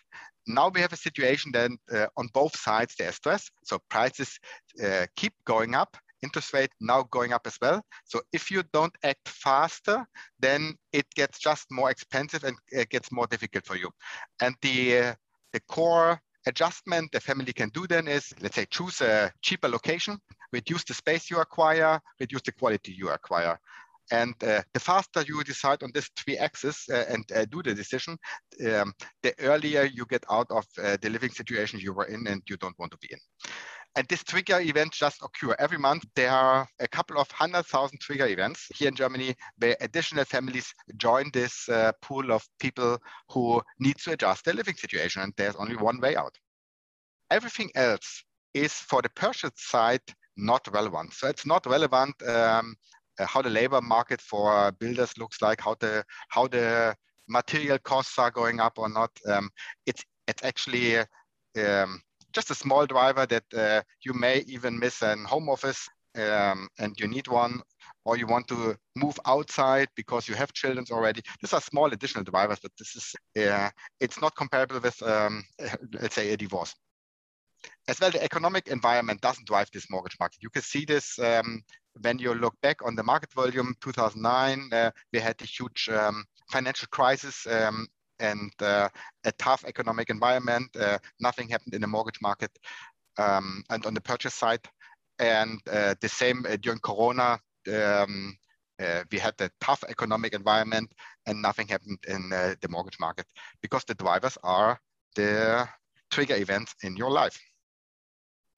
now 0.47 0.69
we 0.75 0.81
have 0.81 0.93
a 0.93 0.97
situation 0.97 1.53
that 1.53 1.71
uh, 1.93 2.07
on 2.17 2.29
both 2.35 2.57
sides 2.57 2.95
there's 2.99 3.15
stress. 3.15 3.49
So 3.65 3.79
prices 3.89 4.39
uh, 4.85 5.07
keep 5.17 5.33
going 5.45 5.75
up, 5.75 5.97
interest 6.23 6.53
rate 6.53 6.71
now 6.81 7.05
going 7.11 7.33
up 7.33 7.47
as 7.47 7.57
well. 7.61 7.83
So 8.05 8.23
if 8.33 8.51
you 8.51 8.63
don't 8.73 8.95
act 9.05 9.29
faster, 9.29 10.05
then 10.41 10.75
it 10.93 11.07
gets 11.15 11.39
just 11.39 11.67
more 11.71 11.91
expensive 11.91 12.45
and 12.45 12.57
it 12.71 12.89
gets 12.89 13.13
more 13.13 13.27
difficult 13.27 13.67
for 13.67 13.77
you. 13.77 13.91
And 14.41 14.55
the 14.63 14.99
uh, 14.99 15.15
the 15.53 15.61
core 15.69 16.21
adjustment 16.47 17.13
the 17.13 17.21
family 17.21 17.53
can 17.53 17.69
do 17.69 17.87
then 17.87 18.09
is, 18.09 18.33
let's 18.41 18.57
say, 18.57 18.67
choose 18.71 19.01
a 19.01 19.33
cheaper 19.43 19.69
location, 19.69 20.19
reduce 20.53 20.85
the 20.85 20.95
space 20.95 21.31
you 21.31 21.39
acquire, 21.39 22.01
reduce 22.19 22.43
the 22.43 22.53
quality 22.53 22.93
you 22.93 23.11
acquire. 23.11 23.59
And 24.11 24.35
uh, 24.43 24.63
the 24.75 24.81
faster 24.81 25.23
you 25.23 25.43
decide 25.45 25.83
on 25.83 25.91
this 25.95 26.11
three 26.17 26.37
axes 26.37 26.85
uh, 26.93 27.05
and 27.09 27.25
uh, 27.35 27.45
do 27.47 27.63
the 27.63 27.75
decision, 27.75 28.19
um, 28.67 28.93
the 29.23 29.35
earlier 29.41 29.85
you 29.85 30.05
get 30.07 30.25
out 30.31 30.51
of 30.51 30.67
uh, 30.83 30.97
the 31.01 31.11
living 31.11 31.31
situation 31.31 31.81
you 31.81 31.93
were 31.93 32.07
in 32.07 32.27
and 32.27 32.43
you 32.49 32.57
don't 32.57 32.79
want 32.79 32.93
to 32.93 32.99
be 32.99 33.09
in. 33.11 33.19
And 33.95 34.09
this 34.09 34.25
trigger 34.25 34.59
event 34.61 34.93
just 34.93 35.23
occur 35.23 35.55
every 35.59 35.79
month. 35.79 36.05
There 36.17 36.31
are 36.31 36.67
a 36.81 36.89
couple 36.89 37.19
of 37.19 37.31
hundred 37.31 37.67
thousand 37.67 38.01
trigger 38.01 38.27
events 38.27 38.69
here 38.75 38.89
in 38.89 38.95
Germany 38.95 39.35
where 39.59 39.77
additional 39.81 40.25
families 40.25 40.73
join 40.97 41.31
this 41.33 41.69
uh, 41.69 41.93
pool 42.01 42.33
of 42.33 42.43
people 42.59 42.99
who 43.29 43.63
need 43.81 43.99
to 43.99 44.13
adjust 44.13 44.45
their 44.45 44.55
living 44.55 44.77
situation. 44.77 45.23
And 45.23 45.35
there's 45.37 45.57
only 45.57 45.77
one 45.77 46.01
way 46.01 46.17
out. 46.17 46.35
Everything 47.31 47.71
else 47.75 48.25
is 48.55 48.73
for 48.73 49.03
the 49.03 49.11
purchase 49.11 49.53
side 49.57 50.01
not 50.37 50.67
relevant. 50.73 51.13
So 51.13 51.29
it's 51.29 51.47
not 51.47 51.67
relevant 51.67 52.15
um, 52.27 52.75
how 53.27 53.43
the 53.43 53.51
labor 53.51 53.81
market 53.81 54.21
for 54.21 54.73
builders 54.73 55.17
looks 55.19 55.43
like, 55.43 55.61
how 55.61 55.75
the 55.81 56.05
how 56.29 56.47
the 56.47 56.95
material 57.29 57.79
costs 57.79 58.19
are 58.19 58.31
going 58.31 58.61
up 58.61 58.79
or 58.79 58.89
not. 58.89 59.11
Um, 59.29 59.51
it's 59.87 60.05
it's 60.29 60.43
actually 60.45 60.99
um, 60.99 62.01
just 62.33 62.51
a 62.51 62.55
small 62.55 62.87
driver 62.87 63.27
that 63.27 63.45
uh, 63.55 63.83
you 64.05 64.13
may 64.15 64.41
even 64.47 64.79
miss 64.79 65.03
an 65.03 65.25
home 65.25 65.49
office 65.49 65.89
um, 66.17 66.69
and 66.79 66.99
you 66.99 67.09
need 67.09 67.29
one 67.29 67.61
or 68.05 68.17
you 68.17 68.27
want 68.27 68.47
to 68.49 68.77
move 68.97 69.19
outside 69.27 69.89
because 69.97 70.29
you 70.29 70.35
have 70.35 70.53
children 70.53 70.85
already. 70.91 71.23
These 71.41 71.53
are 71.53 71.61
small 71.61 71.87
additional 71.87 72.25
drivers, 72.25 72.59
but 72.61 72.73
this 72.79 72.97
is, 72.97 73.15
uh, 73.45 73.71
it's 74.01 74.21
not 74.21 74.35
comparable 74.37 74.81
with, 74.81 75.01
um, 75.03 75.45
let's 76.01 76.15
say, 76.15 76.33
a 76.33 76.37
divorce. 76.37 76.75
As 77.89 78.01
well, 78.01 78.11
the 78.11 78.23
economic 78.23 78.69
environment 78.69 79.21
doesn't 79.21 79.47
drive 79.47 79.69
this 79.73 79.91
mortgage 79.91 80.17
market. 80.19 80.43
You 80.43 80.51
can 80.51 80.63
see 80.63 80.85
this 80.85 81.19
um, 81.19 81.63
when 82.01 82.19
you 82.19 82.35
look 82.35 82.55
back 82.63 82.85
on 82.85 82.95
the 82.95 83.03
market 83.03 83.33
volume 83.33 83.75
2009, 83.81 84.71
uh, 84.73 84.91
we 85.13 85.19
had 85.19 85.41
a 85.41 85.45
huge 85.45 85.89
um, 85.89 86.25
financial 86.51 86.89
crisis 86.91 87.47
um, 87.47 87.87
and 88.19 88.51
uh, 88.61 88.89
a 89.25 89.33
tough 89.33 89.65
economic 89.67 90.11
environment. 90.11 90.75
Uh, 90.77 90.99
nothing 91.21 91.49
happened 91.49 91.75
in 91.75 91.81
the 91.81 91.87
mortgage 91.87 92.21
market 92.21 92.51
um, 93.19 93.63
and 93.71 93.85
on 93.87 93.95
the 93.95 94.01
purchase 94.01 94.35
side. 94.35 94.67
And 95.19 95.61
uh, 95.71 95.95
the 96.01 96.09
same 96.09 96.45
uh, 96.49 96.57
during 96.57 96.81
Corona, 96.81 97.39
um, 97.73 98.37
uh, 98.81 99.05
we 99.13 99.19
had 99.19 99.35
a 99.41 99.51
tough 99.61 99.85
economic 99.89 100.33
environment 100.33 100.93
and 101.27 101.41
nothing 101.41 101.69
happened 101.69 101.99
in 102.09 102.31
the 102.31 102.69
mortgage 102.69 102.99
market 102.99 103.27
because 103.61 103.85
the 103.85 103.95
drivers 103.95 104.37
are 104.43 104.81
the 105.15 105.69
trigger 106.11 106.37
events 106.37 106.75
in 106.83 106.97
your 106.97 107.11
life. 107.11 107.39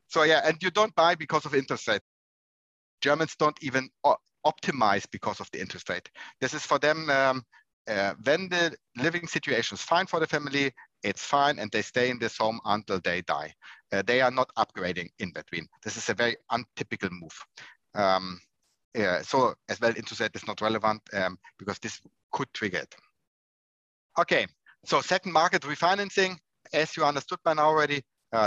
So 0.09 0.23
yeah, 0.23 0.41
and 0.45 0.57
you 0.63 0.71
don't 0.71 0.95
buy 0.95 1.15
because 1.15 1.45
of 1.45 1.55
interest 1.55 1.89
rate. 1.89 2.01
Germans 3.05 3.37
don't 3.37 3.59
even 3.63 3.91
optimize 4.47 5.07
because 5.11 5.41
of 5.41 5.51
the 5.53 5.61
interest 5.61 5.89
rate. 5.91 6.09
This 6.41 6.55
is 6.55 6.65
for 6.65 6.79
them, 6.79 7.11
um, 7.11 7.45
uh, 7.87 8.15
when 8.25 8.49
the 8.49 8.75
living 8.97 9.27
situation 9.27 9.75
is 9.75 9.83
fine 9.83 10.07
for 10.07 10.21
the 10.21 10.27
family, 10.27 10.73
it's 11.03 11.23
fine 11.23 11.59
and 11.59 11.71
they 11.71 11.83
stay 11.83 12.09
in 12.09 12.19
this 12.19 12.39
home 12.39 12.61
until 12.65 12.99
they 13.05 13.21
die. 13.23 13.53
Uh, 13.93 14.03
they 14.07 14.23
are 14.23 14.31
not 14.31 14.49
upgrading 14.57 15.09
in 15.19 15.31
between. 15.33 15.67
This 15.83 15.97
is 15.99 16.09
a 16.09 16.15
very 16.15 16.37
untypical 16.51 17.11
move. 17.13 17.37
Um, 17.95 18.41
yeah, 18.95 19.23
so 19.23 19.55
as 19.69 19.81
well, 19.81 19.93
interest 19.97 20.21
rate 20.21 20.35
is 20.35 20.47
not 20.47 20.63
relevant 20.63 21.03
um, 21.13 21.37
because 21.59 21.79
this 21.79 22.01
could 22.33 22.49
trigger 22.55 22.79
it. 22.79 22.95
Okay, 24.19 24.47
so 24.85 25.03
second 25.03 25.33
market 25.33 25.63
refinancing, 25.63 26.39
as 26.73 26.97
you 26.97 27.05
understood 27.05 27.39
by 27.45 27.53
now 27.53 27.67
already, 27.67 28.03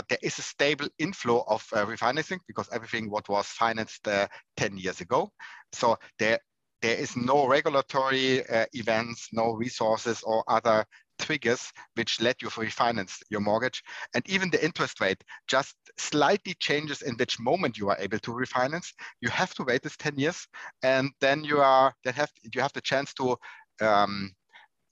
there 0.10 0.20
is 0.22 0.38
a 0.38 0.42
stable 0.42 0.88
inflow 1.00 1.44
of 1.48 1.66
uh, 1.74 1.86
refinancing 1.86 2.40
because 2.48 2.68
everything 2.72 3.10
what 3.10 3.30
was 3.30 3.48
financed 3.48 4.08
uh, 4.08 4.28
10 4.58 4.78
years 4.78 5.02
ago. 5.02 5.32
So 5.72 5.98
there, 6.20 6.40
there 6.82 6.98
is 6.98 7.16
no 7.16 7.48
regulatory 7.48 8.48
uh, 8.48 8.66
events, 8.74 9.30
no 9.32 9.54
resources 9.54 10.24
or 10.24 10.44
other 10.48 10.86
triggers 11.20 11.72
which 11.96 12.22
let 12.22 12.42
you 12.42 12.50
refinance 12.50 13.22
your 13.30 13.40
mortgage. 13.40 13.82
And 14.14 14.28
even 14.30 14.50
the 14.50 14.64
interest 14.64 15.00
rate 15.02 15.24
just 15.48 15.76
slightly 15.98 16.54
changes 16.60 17.02
in 17.02 17.16
which 17.16 17.40
moment 17.40 17.78
you 17.78 17.90
are 17.90 17.98
able 18.00 18.20
to 18.20 18.32
refinance. 18.32 18.94
You 19.22 19.30
have 19.30 19.54
to 19.56 19.64
wait 19.64 19.84
this 19.84 19.98
10 19.98 20.18
years 20.18 20.48
and 20.84 21.12
then 21.22 21.44
you 21.44 21.60
are 21.60 21.94
then 22.04 22.14
have 22.14 22.32
you 22.54 22.62
have 22.62 22.74
the 22.74 22.82
chance 22.82 23.14
to 23.16 23.38
um, 23.82 24.32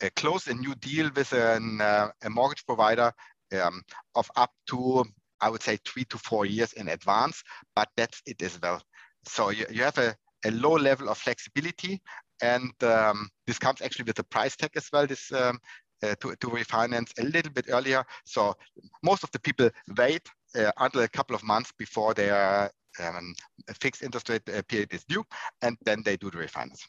uh, 0.03 0.09
close 0.15 0.47
a 0.47 0.53
new 0.53 0.75
deal 0.75 1.09
with 1.15 1.31
an, 1.33 1.79
uh, 1.81 2.09
a 2.23 2.29
mortgage 2.29 2.65
provider 2.65 3.11
um, 3.53 3.81
of 4.15 4.29
up 4.35 4.51
to, 4.67 5.05
I 5.41 5.49
would 5.49 5.61
say, 5.61 5.77
three 5.85 6.05
to 6.05 6.17
four 6.17 6.45
years 6.45 6.73
in 6.73 6.89
advance, 6.89 7.43
but 7.75 7.89
that's 7.97 8.21
it 8.25 8.41
as 8.41 8.59
well. 8.61 8.81
So 9.27 9.49
you, 9.49 9.65
you 9.69 9.83
have 9.83 9.97
a, 9.97 10.15
a 10.45 10.51
low 10.51 10.73
level 10.73 11.09
of 11.09 11.17
flexibility, 11.17 12.01
and 12.41 12.71
um, 12.83 13.29
this 13.47 13.59
comes 13.59 13.81
actually 13.81 14.05
with 14.05 14.19
a 14.19 14.23
price 14.23 14.55
tag 14.55 14.71
as 14.75 14.89
well. 14.91 15.07
This 15.07 15.31
um, 15.31 15.59
uh, 16.03 16.15
to, 16.19 16.35
to 16.35 16.47
refinance 16.47 17.11
a 17.19 17.23
little 17.23 17.51
bit 17.51 17.65
earlier. 17.69 18.03
So 18.25 18.55
most 19.01 19.23
of 19.23 19.31
the 19.31 19.39
people 19.39 19.69
wait 19.97 20.27
uh, 20.55 20.71
until 20.77 21.01
a 21.01 21.07
couple 21.07 21.35
of 21.35 21.43
months 21.43 21.71
before 21.77 22.13
their 22.13 22.69
um, 22.99 23.33
fixed 23.79 24.03
interest 24.03 24.29
rate 24.29 24.47
uh, 24.49 24.61
period 24.67 24.93
is 24.93 25.03
due, 25.05 25.23
and 25.61 25.77
then 25.85 26.01
they 26.03 26.17
do 26.17 26.29
the 26.29 26.37
refinance 26.37 26.81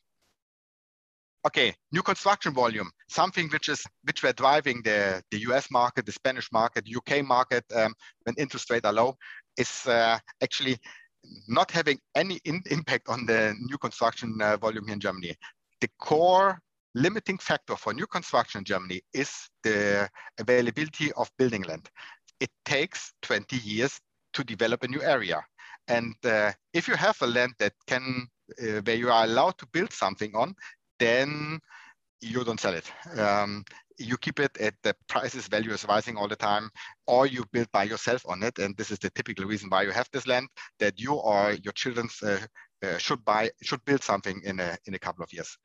okay, 1.47 1.75
new 1.93 2.03
construction 2.03 2.53
volume, 2.53 2.91
something 3.09 3.49
which 3.51 3.69
is 3.69 3.85
which 4.05 4.23
we're 4.23 4.33
driving 4.33 4.83
the, 4.83 5.23
the 5.31 5.39
US 5.51 5.71
market, 5.71 6.05
the 6.05 6.13
Spanish 6.13 6.51
market, 6.53 6.89
UK 6.95 7.25
market 7.25 7.65
um, 7.75 7.95
when 8.25 8.35
interest 8.37 8.71
rates 8.71 8.87
are 8.87 8.93
low, 8.93 9.17
is 9.57 9.87
uh, 9.87 10.19
actually 10.43 10.77
not 11.49 11.71
having 11.71 11.99
any 12.15 12.41
in, 12.45 12.63
impact 12.71 13.09
on 13.09 13.27
the 13.27 13.55
new 13.61 13.79
construction 13.79 14.39
uh, 14.43 14.57
volume 14.57 14.85
here 14.85 14.95
in 14.95 15.01
Germany. 15.01 15.35
The 15.81 15.89
core 15.99 16.59
limiting 16.95 17.39
factor 17.39 17.77
for 17.77 17.93
new 17.93 18.07
construction 18.07 18.61
in 18.61 18.65
Germany 18.65 19.01
is 19.13 19.31
the 19.63 20.09
availability 20.39 21.13
of 21.13 21.31
building 21.39 21.63
land. 21.63 21.89
It 22.41 22.51
takes 22.65 23.13
20 23.23 23.57
years 23.57 24.01
to 24.33 24.45
develop 24.45 24.83
a 24.83 24.89
new 24.89 25.03
area. 25.03 25.45
And 25.89 26.15
uh, 26.25 26.53
if 26.73 26.89
you 26.89 26.95
have 26.95 27.17
a 27.21 27.27
land 27.27 27.53
that 27.59 27.73
can, 27.87 28.29
uh, 28.61 28.81
where 28.85 28.97
you 28.97 29.11
are 29.11 29.25
allowed 29.25 29.59
to 29.59 29.67
build 29.73 29.93
something 29.93 30.35
on, 30.35 30.55
then 30.99 31.61
you 32.21 32.45
don't 32.45 32.61
sell 32.61 32.75
it. 32.75 32.91
Um, 33.19 33.65
you 33.99 34.17
keep 34.19 34.41
it 34.41 34.57
at 34.59 34.75
the 34.83 34.95
prices 35.09 35.47
value 35.47 35.73
is 35.73 35.85
rising 35.87 36.17
all 36.17 36.29
the 36.29 36.37
time, 36.37 36.71
or 37.07 37.27
you 37.27 37.45
build 37.53 37.71
by 37.73 37.85
yourself 37.85 38.23
on 38.27 38.43
it. 38.43 38.59
And 38.59 38.77
this 38.77 38.91
is 38.91 38.99
the 38.99 39.11
typical 39.11 39.47
reason 39.47 39.71
why 39.71 39.83
you 39.83 39.91
have 39.91 40.09
this 40.13 40.27
land 40.27 40.49
that 40.81 40.99
you 41.01 41.15
or 41.15 41.53
your 41.53 41.73
children 41.73 42.09
uh, 42.23 42.39
uh, 42.85 42.99
should 42.99 43.25
buy, 43.25 43.51
should 43.63 43.85
build 43.85 44.03
something 44.03 44.41
in 44.45 44.61
a, 44.61 44.77
in 44.87 44.95
a 44.95 44.99
couple 44.99 45.25
of 45.25 45.33
years. 45.33 45.57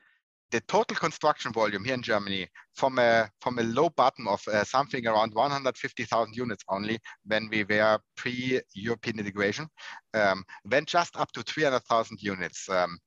The 0.50 0.60
total 0.60 0.96
construction 0.96 1.50
volume 1.50 1.82
here 1.82 1.94
in 1.94 2.02
Germany 2.02 2.46
from 2.74 2.98
a, 2.98 3.30
from 3.40 3.58
a 3.58 3.62
low 3.62 3.88
bottom 3.88 4.28
of 4.28 4.42
uh, 4.48 4.64
something 4.64 5.06
around 5.06 5.32
150,000 5.32 6.34
units 6.36 6.62
only 6.68 6.98
when 7.24 7.48
we 7.50 7.64
were 7.64 7.98
pre-European 8.16 9.18
integration, 9.18 9.66
um, 10.12 10.44
went 10.70 10.88
just 10.88 11.16
up 11.16 11.32
to 11.32 11.42
300,000 11.42 12.18
units. 12.20 12.68
Um, 12.68 12.98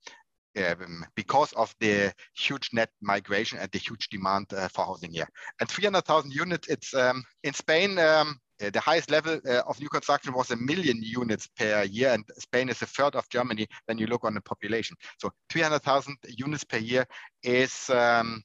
um, 0.58 1.06
because 1.16 1.54
of 1.54 1.74
the 1.80 2.14
huge 2.36 2.70
net 2.74 2.90
migration 3.02 3.60
and 3.60 3.70
the 3.72 3.78
huge 3.78 4.10
demand 4.10 4.48
uh, 4.54 4.68
for 4.70 4.86
housing 4.86 5.12
here. 5.12 5.28
And 5.60 5.70
300,000 5.70 6.32
units, 6.32 6.68
it's 6.68 6.94
um, 6.94 7.24
in 7.44 7.54
Spain, 7.54 7.98
um, 8.00 8.40
uh, 8.64 8.70
the 8.70 8.80
highest 8.80 9.12
level 9.12 9.40
uh, 9.48 9.62
of 9.68 9.80
new 9.82 9.90
construction 9.90 10.34
was 10.34 10.52
a 10.52 10.56
million 10.56 11.02
units 11.02 11.48
per 11.58 11.84
year, 11.84 12.14
and 12.14 12.24
Spain 12.38 12.70
is 12.70 12.82
a 12.82 12.86
third 12.86 13.16
of 13.16 13.28
Germany 13.30 13.68
when 13.86 13.98
you 13.98 14.08
look 14.08 14.24
on 14.24 14.34
the 14.34 14.42
population. 14.42 14.96
So 15.20 15.30
300,000 15.50 16.16
units 16.38 16.64
per 16.64 16.78
year 16.78 17.06
is 17.44 17.90
um, 17.90 18.42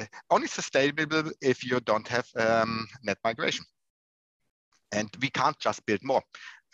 uh, 0.00 0.06
only 0.30 0.46
sustainable 0.46 1.30
if 1.42 1.62
you 1.62 1.80
don't 1.80 2.08
have 2.08 2.26
um, 2.36 2.88
net 3.02 3.18
migration. 3.22 3.64
And 4.92 5.10
we 5.20 5.28
can't 5.28 5.58
just 5.58 5.84
build 5.84 6.02
more. 6.02 6.22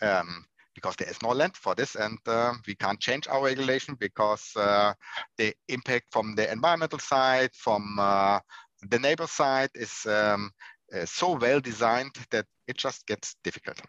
Um, 0.01 0.45
because 0.75 0.95
there 0.97 1.09
is 1.09 1.21
no 1.23 1.29
land 1.29 1.55
for 1.55 1.73
this 1.73 1.95
and 1.95 2.19
uh, 2.27 2.53
we 2.67 2.75
can't 2.75 2.99
change 2.99 3.27
our 3.27 3.43
regulation 3.43 3.95
because 3.99 4.51
uh, 4.55 4.93
the 5.37 5.53
impact 5.69 6.07
from 6.11 6.35
the 6.35 6.51
environmental 6.51 6.99
side, 6.99 7.49
from 7.53 7.97
uh, 7.99 8.39
the 8.89 8.99
neighbor 8.99 9.25
side 9.25 9.69
is 9.73 10.05
um, 10.05 10.51
uh, 10.93 11.05
so 11.05 11.31
well 11.37 11.59
designed 11.59 12.15
that 12.29 12.45
it 12.67 12.77
just 12.77 13.07
gets 13.07 13.35
difficult. 13.43 13.79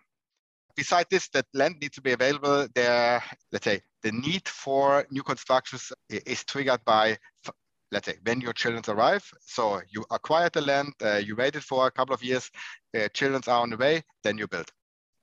Besides 0.77 1.09
this, 1.11 1.29
that 1.31 1.47
land 1.55 1.77
needs 1.81 1.95
to 1.97 2.03
be 2.03 2.13
available, 2.13 2.69
there, 2.75 3.23
let's 3.51 3.65
say, 3.65 3.81
the 4.03 4.13
need 4.13 4.47
for 4.47 5.07
new 5.11 5.23
constructions 5.23 5.93
is 6.09 6.45
triggered 6.45 6.85
by 6.85 7.17
let's 7.93 8.07
say 8.07 8.17
when 8.25 8.41
your 8.41 8.53
children 8.53 8.83
arrive. 8.89 9.25
So 9.41 9.81
you 9.89 10.05
acquired 10.11 10.53
the 10.53 10.61
land, 10.61 10.93
uh, 11.03 11.17
you 11.17 11.37
waited 11.37 11.65
for 11.65 11.87
a 11.87 11.91
couple 11.91 12.15
of 12.15 12.23
years, 12.23 12.51
uh, 12.97 13.09
children 13.09 13.43
are 13.47 13.63
on 13.63 13.71
the 13.71 13.77
way, 13.77 14.03
then 14.23 14.39
you 14.39 14.49
build. 14.49 14.71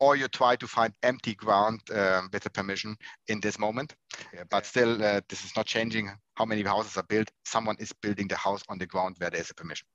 Or 0.04 0.18
you 0.18 0.28
try 0.28 0.58
to 0.58 0.68
find 0.68 0.94
empty 1.02 1.34
ground 1.34 1.80
um, 1.94 2.30
with 2.34 2.46
a 2.46 2.50
permission 2.50 2.98
in 3.30 3.40
this 3.40 3.58
moment. 3.58 3.96
Yeah, 4.34 4.44
but 4.50 4.66
still, 4.66 5.02
uh, 5.02 5.22
this 5.30 5.46
is 5.46 5.56
not 5.56 5.66
changing 5.66 6.12
how 6.36 6.46
many 6.46 6.62
houses 6.64 6.98
are 6.98 7.08
built. 7.14 7.32
Someone 7.46 7.78
is 7.80 7.94
building 8.02 8.28
the 8.28 8.36
house 8.36 8.64
on 8.68 8.78
the 8.78 8.86
ground 8.86 9.16
where 9.20 9.30
there's 9.30 9.52
a 9.52 9.54
permission. 9.54 9.88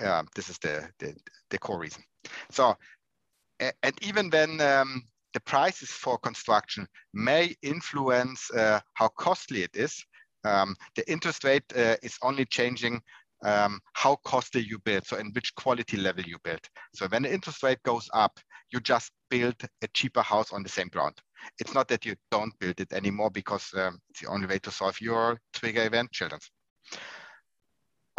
Uh, 0.00 0.22
this 0.36 0.48
is 0.48 0.58
the, 0.58 0.88
the, 1.00 1.16
the, 1.50 1.58
core 1.58 1.80
reason. 1.80 2.04
So, 2.50 2.76
and 3.58 3.94
even 4.00 4.30
when 4.30 4.60
um, 4.60 5.02
the 5.34 5.40
prices 5.40 5.90
for 5.90 6.18
construction 6.18 6.86
may 7.12 7.56
influence 7.62 8.48
uh, 8.52 8.78
how 8.94 9.08
costly 9.08 9.64
it 9.64 9.74
is, 9.74 10.04
um, 10.44 10.76
the 10.94 11.10
interest 11.10 11.42
rate 11.42 11.64
uh, 11.76 11.96
is 12.02 12.16
only 12.22 12.44
changing 12.44 13.00
um, 13.44 13.80
how 13.94 14.16
costly 14.24 14.62
you 14.62 14.78
build, 14.78 15.04
so 15.04 15.16
in 15.16 15.32
which 15.32 15.54
quality 15.56 15.96
level 15.96 16.22
you 16.24 16.38
build. 16.44 16.60
So 16.94 17.08
when 17.08 17.22
the 17.22 17.34
interest 17.34 17.62
rate 17.64 17.82
goes 17.82 18.08
up, 18.14 18.38
you 18.72 18.80
just 18.80 19.10
build 19.30 19.54
a 19.82 19.88
cheaper 19.88 20.22
house 20.22 20.52
on 20.52 20.62
the 20.62 20.68
same 20.68 20.88
ground. 20.88 21.14
It's 21.58 21.74
not 21.74 21.88
that 21.88 22.04
you 22.04 22.14
don't 22.30 22.58
build 22.58 22.80
it 22.80 22.92
anymore 22.92 23.30
because 23.30 23.70
um, 23.76 23.98
it's 24.10 24.20
the 24.20 24.28
only 24.28 24.46
way 24.46 24.58
to 24.60 24.70
solve 24.70 25.00
your 25.00 25.38
trigger 25.52 25.84
event 25.84 26.10
children. 26.12 26.40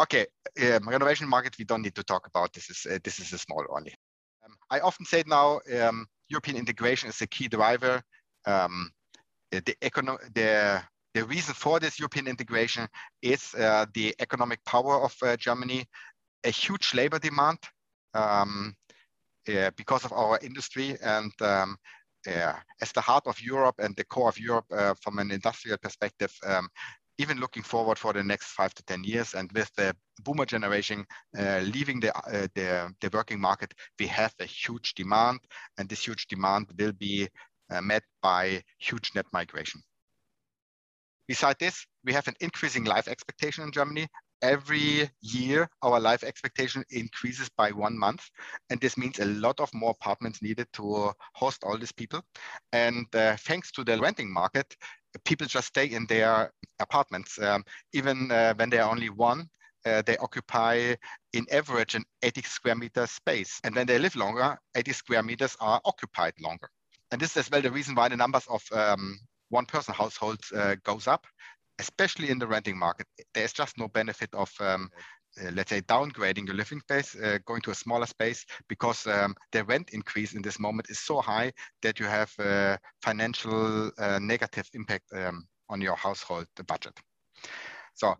Okay, 0.00 0.26
um, 0.62 0.88
renovation 0.88 1.28
market 1.28 1.56
we 1.58 1.64
don't 1.64 1.82
need 1.82 1.94
to 1.94 2.02
talk 2.02 2.26
about. 2.26 2.52
This 2.52 2.70
is 2.70 2.86
uh, 2.90 2.98
this 3.04 3.20
is 3.20 3.32
a 3.32 3.38
small 3.38 3.64
only. 3.70 3.94
Um, 4.44 4.56
I 4.70 4.80
often 4.80 5.06
say 5.06 5.22
now 5.26 5.60
um, 5.80 6.06
European 6.28 6.56
integration 6.56 7.08
is 7.08 7.20
a 7.22 7.26
key 7.26 7.48
driver. 7.48 8.02
Um, 8.46 8.90
the 9.50 9.76
econo- 9.82 10.18
the 10.34 10.82
the 11.14 11.24
reason 11.24 11.54
for 11.54 11.78
this 11.78 11.98
European 11.98 12.26
integration 12.26 12.88
is 13.22 13.54
uh, 13.54 13.86
the 13.94 14.14
economic 14.18 14.64
power 14.64 15.00
of 15.00 15.14
uh, 15.22 15.36
Germany, 15.36 15.86
a 16.42 16.50
huge 16.50 16.92
labor 16.92 17.20
demand 17.20 17.58
um, 18.14 18.74
uh, 19.48 19.70
because 19.76 20.04
of 20.04 20.12
our 20.12 20.38
industry 20.42 20.96
and 21.02 21.32
um, 21.40 21.76
as 22.26 22.92
the 22.94 23.00
heart 23.00 23.26
of 23.26 23.40
Europe 23.40 23.76
and 23.78 23.94
the 23.96 24.04
core 24.04 24.28
of 24.28 24.38
Europe 24.38 24.64
uh, 24.72 24.94
from 25.02 25.18
an 25.18 25.30
industrial 25.30 25.76
perspective, 25.78 26.32
um, 26.46 26.68
even 27.18 27.38
looking 27.38 27.62
forward 27.62 27.98
for 27.98 28.12
the 28.12 28.22
next 28.22 28.46
five 28.46 28.74
to 28.74 28.82
10 28.84 29.04
years 29.04 29.34
and 29.34 29.50
with 29.52 29.70
the 29.76 29.94
boomer 30.22 30.44
generation 30.44 31.04
uh, 31.38 31.60
leaving 31.60 32.00
the, 32.00 32.16
uh, 32.16 32.48
the, 32.54 32.92
the, 33.00 33.10
working 33.12 33.40
market, 33.40 33.72
we 34.00 34.06
have 34.06 34.34
a 34.40 34.44
huge 34.44 34.94
demand 34.94 35.38
and 35.78 35.88
this 35.88 36.04
huge 36.04 36.26
demand 36.26 36.66
will 36.78 36.92
be 36.92 37.28
uh, 37.70 37.80
met 37.80 38.02
by 38.22 38.62
huge 38.78 39.12
net 39.14 39.26
migration. 39.32 39.80
Besides 41.28 41.58
this, 41.58 41.86
we 42.04 42.12
have 42.12 42.28
an 42.28 42.34
increasing 42.40 42.84
life 42.84 43.08
expectation 43.08 43.64
in 43.64 43.72
Germany. 43.72 44.06
Every 44.44 45.08
year, 45.22 45.70
our 45.80 45.98
life 45.98 46.22
expectation 46.22 46.84
increases 46.90 47.48
by 47.56 47.70
one 47.70 47.98
month. 47.98 48.28
And 48.68 48.78
this 48.78 48.98
means 48.98 49.18
a 49.18 49.24
lot 49.24 49.58
of 49.58 49.72
more 49.72 49.92
apartments 49.92 50.42
needed 50.42 50.66
to 50.74 51.12
host 51.32 51.64
all 51.64 51.78
these 51.78 51.92
people. 51.92 52.20
And 52.70 53.06
uh, 53.14 53.36
thanks 53.38 53.72
to 53.72 53.84
the 53.84 53.98
renting 53.98 54.30
market, 54.30 54.76
people 55.24 55.46
just 55.46 55.68
stay 55.68 55.86
in 55.86 56.04
their 56.10 56.52
apartments. 56.78 57.40
Um, 57.40 57.64
even 57.94 58.30
uh, 58.30 58.52
when 58.56 58.68
they 58.68 58.80
are 58.80 58.90
only 58.90 59.08
one, 59.08 59.48
uh, 59.86 60.02
they 60.02 60.18
occupy 60.18 60.94
in 61.32 61.46
average 61.50 61.94
an 61.94 62.04
80 62.22 62.42
square 62.42 62.74
meter 62.74 63.06
space. 63.06 63.58
And 63.64 63.74
when 63.74 63.86
they 63.86 63.98
live 63.98 64.14
longer, 64.14 64.58
80 64.76 64.92
square 64.92 65.22
meters 65.22 65.56
are 65.58 65.80
occupied 65.86 66.34
longer. 66.38 66.68
And 67.12 67.18
this 67.18 67.30
is 67.30 67.46
as 67.46 67.50
well 67.50 67.62
the 67.62 67.70
reason 67.70 67.94
why 67.94 68.10
the 68.10 68.16
numbers 68.18 68.44
of 68.50 68.62
um, 68.72 69.18
one 69.48 69.66
person 69.66 69.94
households 69.94 70.52
uh, 70.52 70.74
goes 70.84 71.06
up, 71.06 71.26
especially 71.78 72.30
in 72.30 72.38
the 72.38 72.46
renting 72.46 72.78
market. 72.78 73.06
There's 73.32 73.52
just 73.52 73.78
no 73.78 73.88
benefit 73.88 74.30
of 74.34 74.50
um, 74.60 74.90
uh, 75.40 75.50
let's 75.52 75.70
say 75.70 75.80
downgrading 75.80 76.46
your 76.46 76.54
living 76.54 76.80
space, 76.80 77.16
uh, 77.16 77.38
going 77.44 77.60
to 77.62 77.70
a 77.70 77.74
smaller 77.74 78.06
space 78.06 78.46
because 78.68 79.06
um, 79.06 79.34
the 79.50 79.64
rent 79.64 79.90
increase 79.90 80.34
in 80.34 80.42
this 80.42 80.60
moment 80.60 80.88
is 80.90 81.00
so 81.00 81.20
high 81.20 81.52
that 81.82 81.98
you 81.98 82.06
have 82.06 82.32
a 82.38 82.78
financial 83.02 83.90
uh, 83.98 84.18
negative 84.20 84.68
impact 84.74 85.04
um, 85.12 85.46
on 85.68 85.80
your 85.80 85.96
household 85.96 86.46
budget. 86.66 86.96
So 87.94 88.14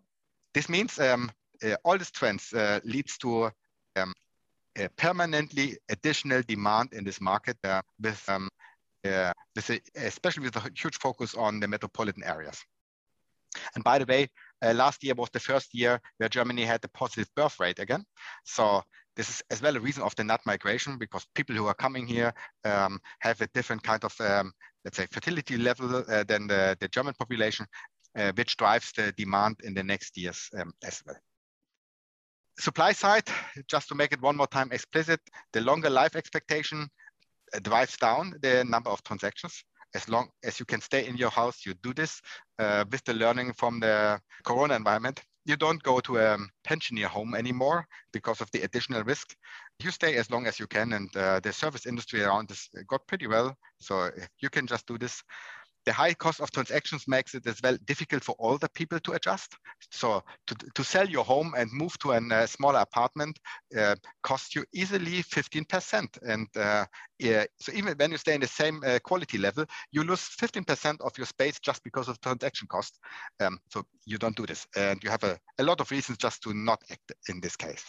this 0.53 0.67
means 0.67 0.99
um, 0.99 1.31
uh, 1.63 1.75
all 1.85 1.97
these 1.97 2.11
trends 2.11 2.53
uh, 2.53 2.79
leads 2.83 3.17
to 3.19 3.49
um, 3.95 4.13
permanently 4.97 5.77
additional 5.89 6.41
demand 6.41 6.93
in 6.93 7.03
this 7.03 7.21
market 7.21 7.57
uh, 7.63 7.81
with 8.01 8.21
um, 8.27 8.49
uh, 9.05 9.31
with 9.55 9.69
a, 9.69 9.79
especially 9.95 10.43
with 10.43 10.55
a 10.55 10.69
huge 10.75 10.97
focus 10.97 11.35
on 11.35 11.59
the 11.59 11.67
metropolitan 11.67 12.23
areas. 12.23 12.61
And 13.75 13.83
by 13.83 13.99
the 13.99 14.05
way, 14.05 14.29
uh, 14.63 14.73
last 14.73 15.03
year 15.03 15.13
was 15.15 15.29
the 15.31 15.39
first 15.39 15.73
year 15.73 15.99
where 16.17 16.29
Germany 16.29 16.63
had 16.63 16.83
a 16.83 16.89
positive 16.89 17.29
birth 17.35 17.59
rate 17.59 17.79
again. 17.79 18.03
So 18.43 18.81
this 19.15 19.29
is 19.29 19.43
as 19.49 19.61
well 19.61 19.75
a 19.75 19.79
reason 19.79 20.03
of 20.03 20.15
the 20.15 20.23
net 20.23 20.41
migration 20.45 20.97
because 20.97 21.25
people 21.35 21.55
who 21.55 21.67
are 21.67 21.73
coming 21.73 22.07
here 22.07 22.33
um, 22.63 22.99
have 23.19 23.41
a 23.41 23.47
different 23.53 23.83
kind 23.83 24.03
of, 24.03 24.13
um, 24.19 24.51
let's 24.83 24.97
say, 24.97 25.07
fertility 25.11 25.57
level 25.57 25.95
uh, 25.95 26.23
than 26.23 26.47
the, 26.47 26.77
the 26.79 26.87
German 26.89 27.13
population, 27.17 27.65
uh, 28.17 28.31
which 28.35 28.57
drives 28.57 28.91
the 28.93 29.13
demand 29.17 29.57
in 29.63 29.73
the 29.73 29.83
next 29.83 30.17
years 30.17 30.49
um, 30.59 30.73
as 30.83 31.01
well. 31.05 31.17
Supply 32.57 32.93
side, 32.93 33.27
just 33.67 33.89
to 33.89 33.95
make 33.95 34.13
it 34.13 34.21
one 34.21 34.37
more 34.37 34.47
time 34.47 34.71
explicit, 34.71 35.19
the 35.51 35.61
longer 35.61 35.89
life 35.89 36.15
expectation 36.15 36.87
drives 37.61 37.97
down 37.97 38.33
the 38.41 38.63
number 38.63 38.89
of 38.89 39.03
transactions. 39.03 39.63
As 39.95 40.09
long 40.09 40.29
as 40.43 40.59
you 40.59 40.65
can 40.65 40.81
stay 40.81 41.07
in 41.07 41.17
your 41.17 41.31
house, 41.31 41.65
you 41.65 41.73
do 41.81 41.93
this 41.93 42.21
uh, 42.59 42.83
with 42.91 43.03
the 43.05 43.13
learning 43.13 43.53
from 43.53 43.79
the 43.79 44.19
Corona 44.43 44.75
environment. 44.75 45.21
You 45.45 45.55
don't 45.55 45.81
go 45.83 45.99
to 46.01 46.17
a 46.17 46.37
pensioner 46.63 47.07
home 47.07 47.33
anymore 47.35 47.87
because 48.11 48.41
of 48.41 48.51
the 48.51 48.63
additional 48.63 49.03
risk. 49.03 49.35
You 49.79 49.91
stay 49.91 50.17
as 50.17 50.29
long 50.29 50.47
as 50.47 50.59
you 50.59 50.67
can, 50.67 50.93
and 50.93 51.15
uh, 51.15 51.39
the 51.39 51.53
service 51.53 51.85
industry 51.85 52.23
around 52.23 52.49
this 52.49 52.69
got 52.87 53.07
pretty 53.07 53.27
well. 53.27 53.55
So 53.79 54.09
you 54.41 54.49
can 54.49 54.67
just 54.67 54.85
do 54.85 54.97
this 54.97 55.23
the 55.85 55.93
high 55.93 56.13
cost 56.13 56.41
of 56.41 56.51
transactions 56.51 57.07
makes 57.07 57.35
it 57.35 57.45
as 57.47 57.61
well 57.61 57.77
difficult 57.85 58.23
for 58.23 58.35
older 58.39 58.67
people 58.67 58.99
to 59.01 59.13
adjust. 59.13 59.55
So 59.91 60.23
to, 60.47 60.55
to 60.73 60.83
sell 60.83 61.07
your 61.07 61.23
home 61.23 61.53
and 61.55 61.69
move 61.71 61.97
to 61.99 62.11
a 62.11 62.17
uh, 62.17 62.45
smaller 62.47 62.79
apartment 62.79 63.39
uh, 63.77 63.95
costs 64.23 64.55
you 64.55 64.65
easily 64.73 65.23
15%. 65.23 66.17
And 66.27 66.47
uh, 66.57 66.85
yeah, 67.19 67.45
so 67.59 67.71
even 67.73 67.93
when 67.97 68.11
you 68.11 68.17
stay 68.17 68.33
in 68.33 68.41
the 68.41 68.47
same 68.47 68.81
uh, 68.85 68.99
quality 69.03 69.37
level, 69.37 69.65
you 69.91 70.03
lose 70.03 70.21
15% 70.21 71.01
of 71.01 71.17
your 71.17 71.27
space 71.27 71.59
just 71.59 71.83
because 71.83 72.07
of 72.07 72.19
transaction 72.21 72.67
costs. 72.67 72.99
Um, 73.39 73.59
so 73.69 73.85
you 74.05 74.17
don't 74.17 74.35
do 74.35 74.45
this. 74.45 74.65
And 74.75 75.03
you 75.03 75.09
have 75.09 75.23
a, 75.23 75.39
a 75.59 75.63
lot 75.63 75.81
of 75.81 75.91
reasons 75.91 76.17
just 76.17 76.41
to 76.43 76.53
not 76.53 76.81
act 76.91 77.11
in 77.29 77.39
this 77.39 77.55
case. 77.55 77.83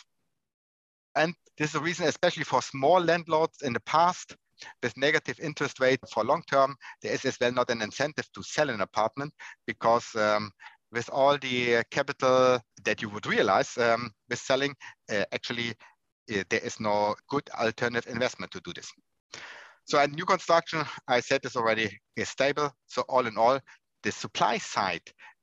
And 1.16 1.34
this 1.56 1.70
is 1.70 1.76
a 1.76 1.80
reason, 1.80 2.06
especially 2.06 2.44
for 2.44 2.60
small 2.60 3.00
landlords 3.00 3.62
in 3.62 3.72
the 3.72 3.80
past, 3.80 4.36
with 4.82 4.96
negative 4.96 5.38
interest 5.40 5.80
rate 5.80 6.00
for 6.12 6.24
long 6.24 6.42
term, 6.50 6.76
there 7.02 7.12
is 7.12 7.24
as 7.24 7.36
well 7.40 7.52
not 7.52 7.70
an 7.70 7.82
incentive 7.82 8.30
to 8.32 8.42
sell 8.42 8.70
an 8.70 8.80
apartment 8.80 9.32
because 9.66 10.06
um, 10.14 10.50
with 10.92 11.08
all 11.10 11.36
the 11.38 11.82
capital 11.90 12.60
that 12.84 13.02
you 13.02 13.08
would 13.08 13.26
realize 13.26 13.76
um, 13.78 14.10
with 14.28 14.38
selling, 14.38 14.74
uh, 15.12 15.24
actually 15.32 15.70
uh, 16.34 16.42
there 16.48 16.60
is 16.60 16.80
no 16.80 17.14
good 17.28 17.48
alternative 17.58 18.12
investment 18.12 18.50
to 18.52 18.60
do 18.64 18.72
this. 18.72 18.90
So 19.84 19.98
at 19.98 20.10
new 20.10 20.24
construction, 20.24 20.84
I 21.06 21.20
said 21.20 21.42
this 21.42 21.56
already, 21.56 21.96
is 22.16 22.28
stable. 22.28 22.72
So 22.86 23.02
all 23.08 23.26
in 23.26 23.38
all, 23.38 23.60
the 24.02 24.10
supply 24.10 24.58
side 24.58 25.02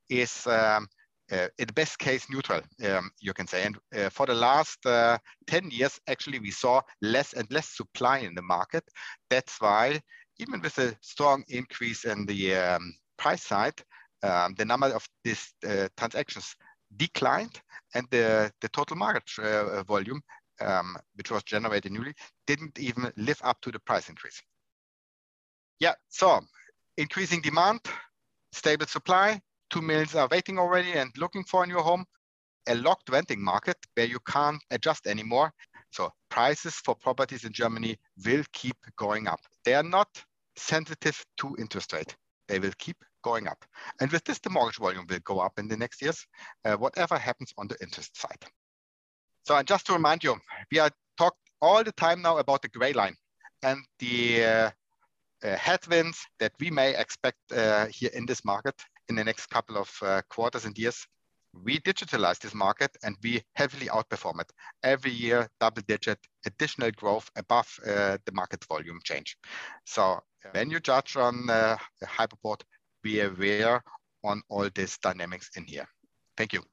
is 0.09 0.45
um, 0.47 0.87
uh, 1.31 1.47
in 1.57 1.67
the 1.67 1.73
best 1.73 1.97
case 1.99 2.29
neutral, 2.29 2.61
um, 2.85 3.11
you 3.19 3.33
can 3.33 3.47
say. 3.47 3.63
And 3.63 3.77
uh, 3.95 4.09
for 4.09 4.25
the 4.25 4.33
last 4.33 4.85
uh, 4.85 5.17
10 5.47 5.71
years, 5.71 5.99
actually, 6.07 6.39
we 6.39 6.51
saw 6.51 6.81
less 7.01 7.33
and 7.33 7.49
less 7.51 7.69
supply 7.69 8.19
in 8.19 8.35
the 8.35 8.41
market. 8.41 8.83
That's 9.29 9.59
why, 9.59 10.01
even 10.37 10.61
with 10.61 10.77
a 10.79 10.95
strong 11.01 11.43
increase 11.47 12.05
in 12.05 12.25
the 12.25 12.55
um, 12.55 12.93
price 13.17 13.43
side, 13.43 13.81
um, 14.23 14.55
the 14.57 14.65
number 14.65 14.87
of 14.87 15.07
these 15.23 15.53
uh, 15.67 15.87
transactions 15.97 16.55
declined 16.97 17.61
and 17.95 18.07
the, 18.09 18.51
the 18.61 18.69
total 18.69 18.95
market 18.95 19.23
uh, 19.39 19.83
volume, 19.83 20.21
um, 20.61 20.95
which 21.15 21.31
was 21.31 21.43
generated 21.43 21.91
newly, 21.91 22.13
didn't 22.47 22.77
even 22.79 23.11
live 23.17 23.39
up 23.43 23.59
to 23.61 23.71
the 23.71 23.79
price 23.79 24.09
increase. 24.09 24.41
Yeah, 25.79 25.93
so 26.09 26.41
increasing 26.97 27.41
demand, 27.41 27.81
stable 28.51 28.85
supply, 28.85 29.41
two 29.73 29.81
millions 29.81 30.13
are 30.13 30.27
waiting 30.29 30.59
already 30.59 30.91
and 30.91 31.11
looking 31.17 31.43
for 31.43 31.63
a 31.63 31.67
new 31.67 31.79
home. 31.79 32.05
A 32.67 32.75
locked 32.75 33.09
renting 33.09 33.43
market 33.43 33.75
where 33.95 34.05
you 34.05 34.19
can't 34.27 34.61
adjust 34.69 35.07
anymore. 35.07 35.51
So 35.91 36.11
prices 36.29 36.75
for 36.75 36.95
properties 36.95 37.43
in 37.43 37.51
Germany 37.51 37.97
will 38.23 38.43
keep 38.53 38.77
going 38.97 39.27
up. 39.27 39.39
They 39.65 39.73
are 39.73 39.83
not 39.83 40.07
sensitive 40.55 41.21
to 41.37 41.55
interest 41.59 41.91
rate. 41.91 42.15
They 42.47 42.59
will 42.59 42.71
keep 42.77 42.97
going 43.23 43.47
up. 43.47 43.65
And 43.99 44.11
with 44.11 44.23
this, 44.23 44.39
the 44.39 44.49
mortgage 44.51 44.77
volume 44.77 45.07
will 45.09 45.19
go 45.25 45.39
up 45.39 45.57
in 45.57 45.67
the 45.67 45.75
next 45.75 46.01
years, 46.01 46.25
uh, 46.65 46.75
whatever 46.75 47.17
happens 47.17 47.51
on 47.57 47.67
the 47.67 47.77
interest 47.81 48.15
side. 48.15 48.45
So 49.45 49.55
and 49.55 49.67
just 49.67 49.87
to 49.87 49.93
remind 49.93 50.23
you, 50.23 50.37
we 50.71 50.79
are 50.79 50.91
talked 51.17 51.39
all 51.61 51.83
the 51.83 51.91
time 51.93 52.21
now 52.21 52.37
about 52.37 52.61
the 52.61 52.69
gray 52.69 52.93
line 52.93 53.15
and 53.63 53.79
the 53.99 54.45
uh, 54.45 54.69
uh, 55.43 55.55
headwinds 55.57 56.19
that 56.39 56.53
we 56.59 56.69
may 56.69 56.95
expect 56.95 57.39
uh, 57.51 57.87
here 57.87 58.11
in 58.13 58.25
this 58.25 58.45
market 58.45 58.75
in 59.09 59.15
the 59.15 59.23
next 59.23 59.47
couple 59.47 59.77
of 59.77 59.89
uh, 60.01 60.21
quarters 60.29 60.65
and 60.65 60.77
years. 60.77 61.07
we 61.53 61.79
digitalize 61.79 62.39
this 62.39 62.53
market 62.53 62.91
and 63.03 63.15
we 63.23 63.41
heavily 63.53 63.87
outperform 63.87 64.41
it 64.41 64.51
every 64.83 65.11
year, 65.11 65.47
double 65.59 65.83
digit 65.87 66.17
additional 66.45 66.91
growth 66.91 67.29
above 67.35 67.67
uh, 67.85 68.17
the 68.25 68.31
market 68.31 68.65
volume 68.65 68.99
change. 69.03 69.37
So 69.85 70.19
when 70.51 70.71
you 70.71 70.79
judge 70.79 71.15
on 71.15 71.49
uh, 71.49 71.77
Hypoport, 72.03 72.61
be 73.03 73.21
aware 73.21 73.83
on 74.23 74.41
all 74.49 74.69
these 74.73 74.97
dynamics 74.97 75.51
in 75.55 75.65
here. 75.65 75.87
Thank 76.37 76.53
you. 76.53 76.72